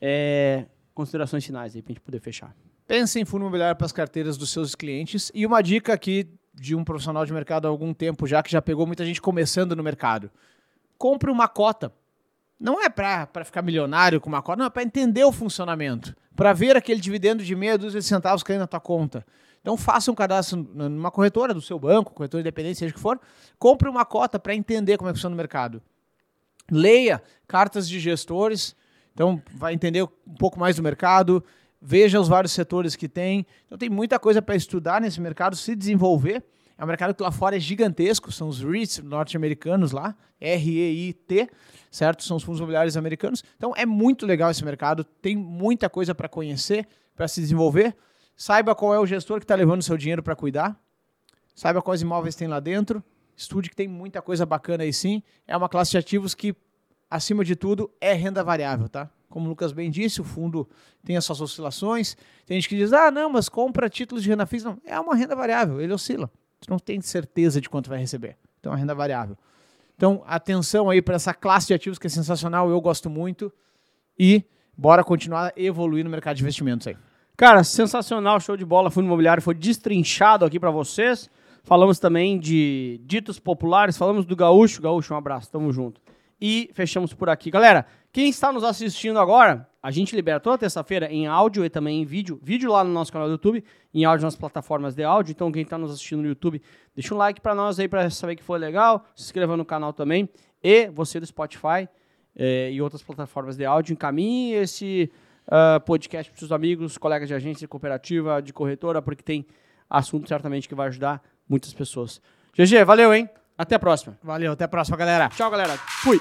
É, 0.00 0.64
considerações 0.94 1.44
finais 1.44 1.74
aí, 1.74 1.82
pra 1.82 1.92
gente 1.92 2.00
poder 2.00 2.20
fechar. 2.20 2.54
Pense 2.86 3.20
em 3.20 3.24
fundo 3.24 3.42
imobiliário 3.42 3.76
para 3.76 3.84
as 3.84 3.92
carteiras 3.92 4.36
dos 4.36 4.50
seus 4.50 4.74
clientes. 4.74 5.30
E 5.34 5.44
uma 5.44 5.60
dica 5.60 5.92
aqui 5.92 6.26
de 6.60 6.74
um 6.74 6.84
profissional 6.84 7.24
de 7.24 7.32
mercado 7.32 7.66
há 7.66 7.70
algum 7.70 7.94
tempo 7.94 8.26
já, 8.26 8.42
que 8.42 8.52
já 8.52 8.60
pegou 8.60 8.86
muita 8.86 9.02
gente 9.02 9.18
começando 9.18 9.74
no 9.74 9.82
mercado. 9.82 10.30
Compre 10.98 11.30
uma 11.30 11.48
cota. 11.48 11.90
Não 12.58 12.82
é 12.82 12.90
para 12.90 13.26
ficar 13.46 13.62
milionário 13.62 14.20
com 14.20 14.28
uma 14.28 14.42
cota, 14.42 14.58
não, 14.58 14.66
é 14.66 14.70
para 14.70 14.82
entender 14.82 15.24
o 15.24 15.32
funcionamento. 15.32 16.14
Para 16.36 16.52
ver 16.52 16.76
aquele 16.76 17.00
dividendo 17.00 17.42
de 17.42 17.56
meia 17.56 17.78
dúzia 17.78 17.98
de 17.98 18.04
centavos 18.04 18.42
caindo 18.42 18.60
na 18.60 18.66
tua 18.66 18.78
conta. 18.78 19.24
Então 19.62 19.74
faça 19.74 20.12
um 20.12 20.14
cadastro 20.14 20.58
numa 20.74 21.10
corretora 21.10 21.54
do 21.54 21.62
seu 21.62 21.78
banco, 21.78 22.12
corretora 22.12 22.42
independente, 22.42 22.78
seja 22.78 22.92
o 22.92 22.94
que 22.94 23.00
for. 23.00 23.18
Compre 23.58 23.88
uma 23.88 24.04
cota 24.04 24.38
para 24.38 24.54
entender 24.54 24.98
como 24.98 25.08
é 25.08 25.12
que 25.14 25.18
funciona 25.18 25.32
o 25.32 25.38
mercado. 25.38 25.82
Leia 26.70 27.22
cartas 27.48 27.88
de 27.88 27.98
gestores. 27.98 28.76
Então 29.14 29.42
vai 29.54 29.72
entender 29.72 30.02
um 30.02 30.34
pouco 30.38 30.60
mais 30.60 30.76
do 30.76 30.82
mercado. 30.82 31.42
Veja 31.80 32.20
os 32.20 32.28
vários 32.28 32.52
setores 32.52 32.94
que 32.94 33.08
tem. 33.08 33.46
Então 33.66 33.78
tem 33.78 33.88
muita 33.88 34.18
coisa 34.18 34.42
para 34.42 34.54
estudar 34.54 35.00
nesse 35.00 35.20
mercado, 35.20 35.56
se 35.56 35.74
desenvolver. 35.74 36.44
É 36.76 36.84
um 36.84 36.86
mercado 36.86 37.14
que 37.14 37.22
lá 37.22 37.30
fora 37.30 37.56
é 37.56 37.60
gigantesco, 37.60 38.32
são 38.32 38.48
os 38.48 38.62
REITs 38.62 38.98
norte-americanos 39.02 39.92
lá, 39.92 40.16
R-E-I-T, 40.40 41.50
certo? 41.90 42.24
São 42.24 42.38
os 42.38 42.42
fundos 42.42 42.58
imobiliários 42.58 42.96
americanos. 42.96 43.44
Então 43.56 43.74
é 43.76 43.84
muito 43.84 44.24
legal 44.24 44.50
esse 44.50 44.64
mercado, 44.64 45.04
tem 45.04 45.36
muita 45.36 45.90
coisa 45.90 46.14
para 46.14 46.28
conhecer, 46.28 46.88
para 47.14 47.28
se 47.28 47.40
desenvolver. 47.40 47.94
Saiba 48.34 48.74
qual 48.74 48.94
é 48.94 48.98
o 48.98 49.04
gestor 49.04 49.38
que 49.38 49.44
está 49.44 49.54
levando 49.54 49.82
seu 49.82 49.96
dinheiro 49.98 50.22
para 50.22 50.34
cuidar. 50.34 50.78
Saiba 51.54 51.82
quais 51.82 52.00
imóveis 52.00 52.34
tem 52.34 52.48
lá 52.48 52.60
dentro. 52.60 53.04
Estude 53.36 53.68
que 53.68 53.76
tem 53.76 53.86
muita 53.86 54.22
coisa 54.22 54.46
bacana 54.46 54.82
aí 54.82 54.92
sim. 54.92 55.22
É 55.46 55.54
uma 55.54 55.68
classe 55.68 55.90
de 55.90 55.98
ativos 55.98 56.34
que, 56.34 56.54
acima 57.10 57.44
de 57.44 57.54
tudo, 57.54 57.90
é 58.00 58.14
renda 58.14 58.42
variável, 58.42 58.88
tá? 58.88 59.10
Como 59.30 59.46
o 59.46 59.48
Lucas 59.48 59.72
bem 59.72 59.90
disse, 59.90 60.20
o 60.20 60.24
fundo 60.24 60.68
tem 61.04 61.16
as 61.16 61.24
suas 61.24 61.40
oscilações. 61.40 62.16
Tem 62.44 62.60
gente 62.60 62.68
que 62.68 62.76
diz, 62.76 62.92
ah, 62.92 63.10
não, 63.10 63.30
mas 63.30 63.48
compra 63.48 63.88
títulos 63.88 64.22
de 64.22 64.28
renda 64.28 64.44
fixa. 64.44 64.68
Não, 64.68 64.78
é 64.84 65.00
uma 65.00 65.14
renda 65.14 65.34
variável, 65.34 65.80
ele 65.80 65.92
oscila. 65.92 66.30
Você 66.60 66.70
não 66.70 66.78
tem 66.78 67.00
certeza 67.00 67.60
de 67.60 67.70
quanto 67.70 67.88
vai 67.88 67.98
receber. 67.98 68.36
Então, 68.58 68.74
é 68.74 68.76
renda 68.76 68.94
variável. 68.94 69.38
Então, 69.96 70.22
atenção 70.26 70.90
aí 70.90 71.00
para 71.00 71.14
essa 71.14 71.32
classe 71.32 71.68
de 71.68 71.74
ativos 71.74 71.98
que 71.98 72.06
é 72.06 72.10
sensacional, 72.10 72.68
eu 72.68 72.80
gosto 72.80 73.08
muito. 73.08 73.52
E 74.18 74.44
bora 74.76 75.04
continuar 75.04 75.52
evoluindo 75.56 76.04
no 76.04 76.10
mercado 76.10 76.36
de 76.36 76.42
investimentos 76.42 76.86
aí. 76.86 76.96
Cara, 77.36 77.64
sensacional, 77.64 78.40
show 78.40 78.56
de 78.56 78.64
bola. 78.64 78.90
Fundo 78.90 79.06
imobiliário 79.06 79.42
foi 79.42 79.54
destrinchado 79.54 80.44
aqui 80.44 80.60
para 80.60 80.70
vocês. 80.70 81.30
Falamos 81.62 81.98
também 81.98 82.38
de 82.38 83.00
ditos 83.04 83.38
populares, 83.38 83.96
falamos 83.96 84.26
do 84.26 84.34
Gaúcho. 84.34 84.82
Gaúcho, 84.82 85.14
um 85.14 85.16
abraço, 85.16 85.50
tamo 85.50 85.72
junto. 85.72 86.00
E 86.40 86.70
fechamos 86.74 87.14
por 87.14 87.28
aqui. 87.28 87.50
Galera, 87.50 87.86
quem 88.12 88.28
está 88.28 88.52
nos 88.52 88.64
assistindo 88.64 89.18
agora, 89.18 89.68
a 89.82 89.90
gente 89.90 90.14
libera 90.14 90.40
toda 90.40 90.58
terça-feira 90.58 91.06
em 91.06 91.26
áudio 91.26 91.64
e 91.64 91.70
também 91.70 92.02
em 92.02 92.04
vídeo. 92.04 92.38
Vídeo 92.42 92.70
lá 92.70 92.82
no 92.82 92.90
nosso 92.90 93.12
canal 93.12 93.28
do 93.28 93.32
YouTube, 93.32 93.64
em 93.94 94.04
áudio 94.04 94.24
nas 94.24 94.36
plataformas 94.36 94.94
de 94.94 95.04
áudio. 95.04 95.32
Então, 95.32 95.50
quem 95.50 95.62
está 95.62 95.78
nos 95.78 95.92
assistindo 95.92 96.20
no 96.20 96.28
YouTube, 96.28 96.60
deixa 96.94 97.14
um 97.14 97.18
like 97.18 97.40
para 97.40 97.54
nós 97.54 97.78
aí 97.78 97.88
para 97.88 98.10
saber 98.10 98.36
que 98.36 98.42
foi 98.42 98.58
legal. 98.58 99.04
Se 99.14 99.24
inscreva 99.24 99.56
no 99.56 99.64
canal 99.64 99.92
também. 99.92 100.28
E 100.62 100.88
você 100.88 101.20
do 101.20 101.26
Spotify 101.26 101.88
eh, 102.36 102.70
e 102.72 102.82
outras 102.82 103.02
plataformas 103.02 103.56
de 103.56 103.64
áudio, 103.64 103.92
encaminhe 103.92 104.54
esse 104.54 105.10
uh, 105.46 105.80
podcast 105.80 106.30
para 106.30 106.38
seus 106.38 106.52
amigos, 106.52 106.98
colegas 106.98 107.28
de 107.28 107.34
agência, 107.34 107.60
de 107.60 107.68
cooperativa, 107.68 108.40
de 108.42 108.52
corretora, 108.52 109.00
porque 109.00 109.22
tem 109.22 109.46
assunto 109.88 110.28
certamente 110.28 110.68
que 110.68 110.74
vai 110.74 110.88
ajudar 110.88 111.22
muitas 111.48 111.72
pessoas. 111.72 112.20
GG, 112.56 112.84
valeu, 112.84 113.14
hein? 113.14 113.28
Até 113.56 113.74
a 113.74 113.78
próxima. 113.78 114.18
Valeu, 114.22 114.52
até 114.52 114.64
a 114.64 114.68
próxima, 114.68 114.96
galera. 114.96 115.28
Tchau, 115.28 115.50
galera. 115.50 115.76
Fui. 116.02 116.18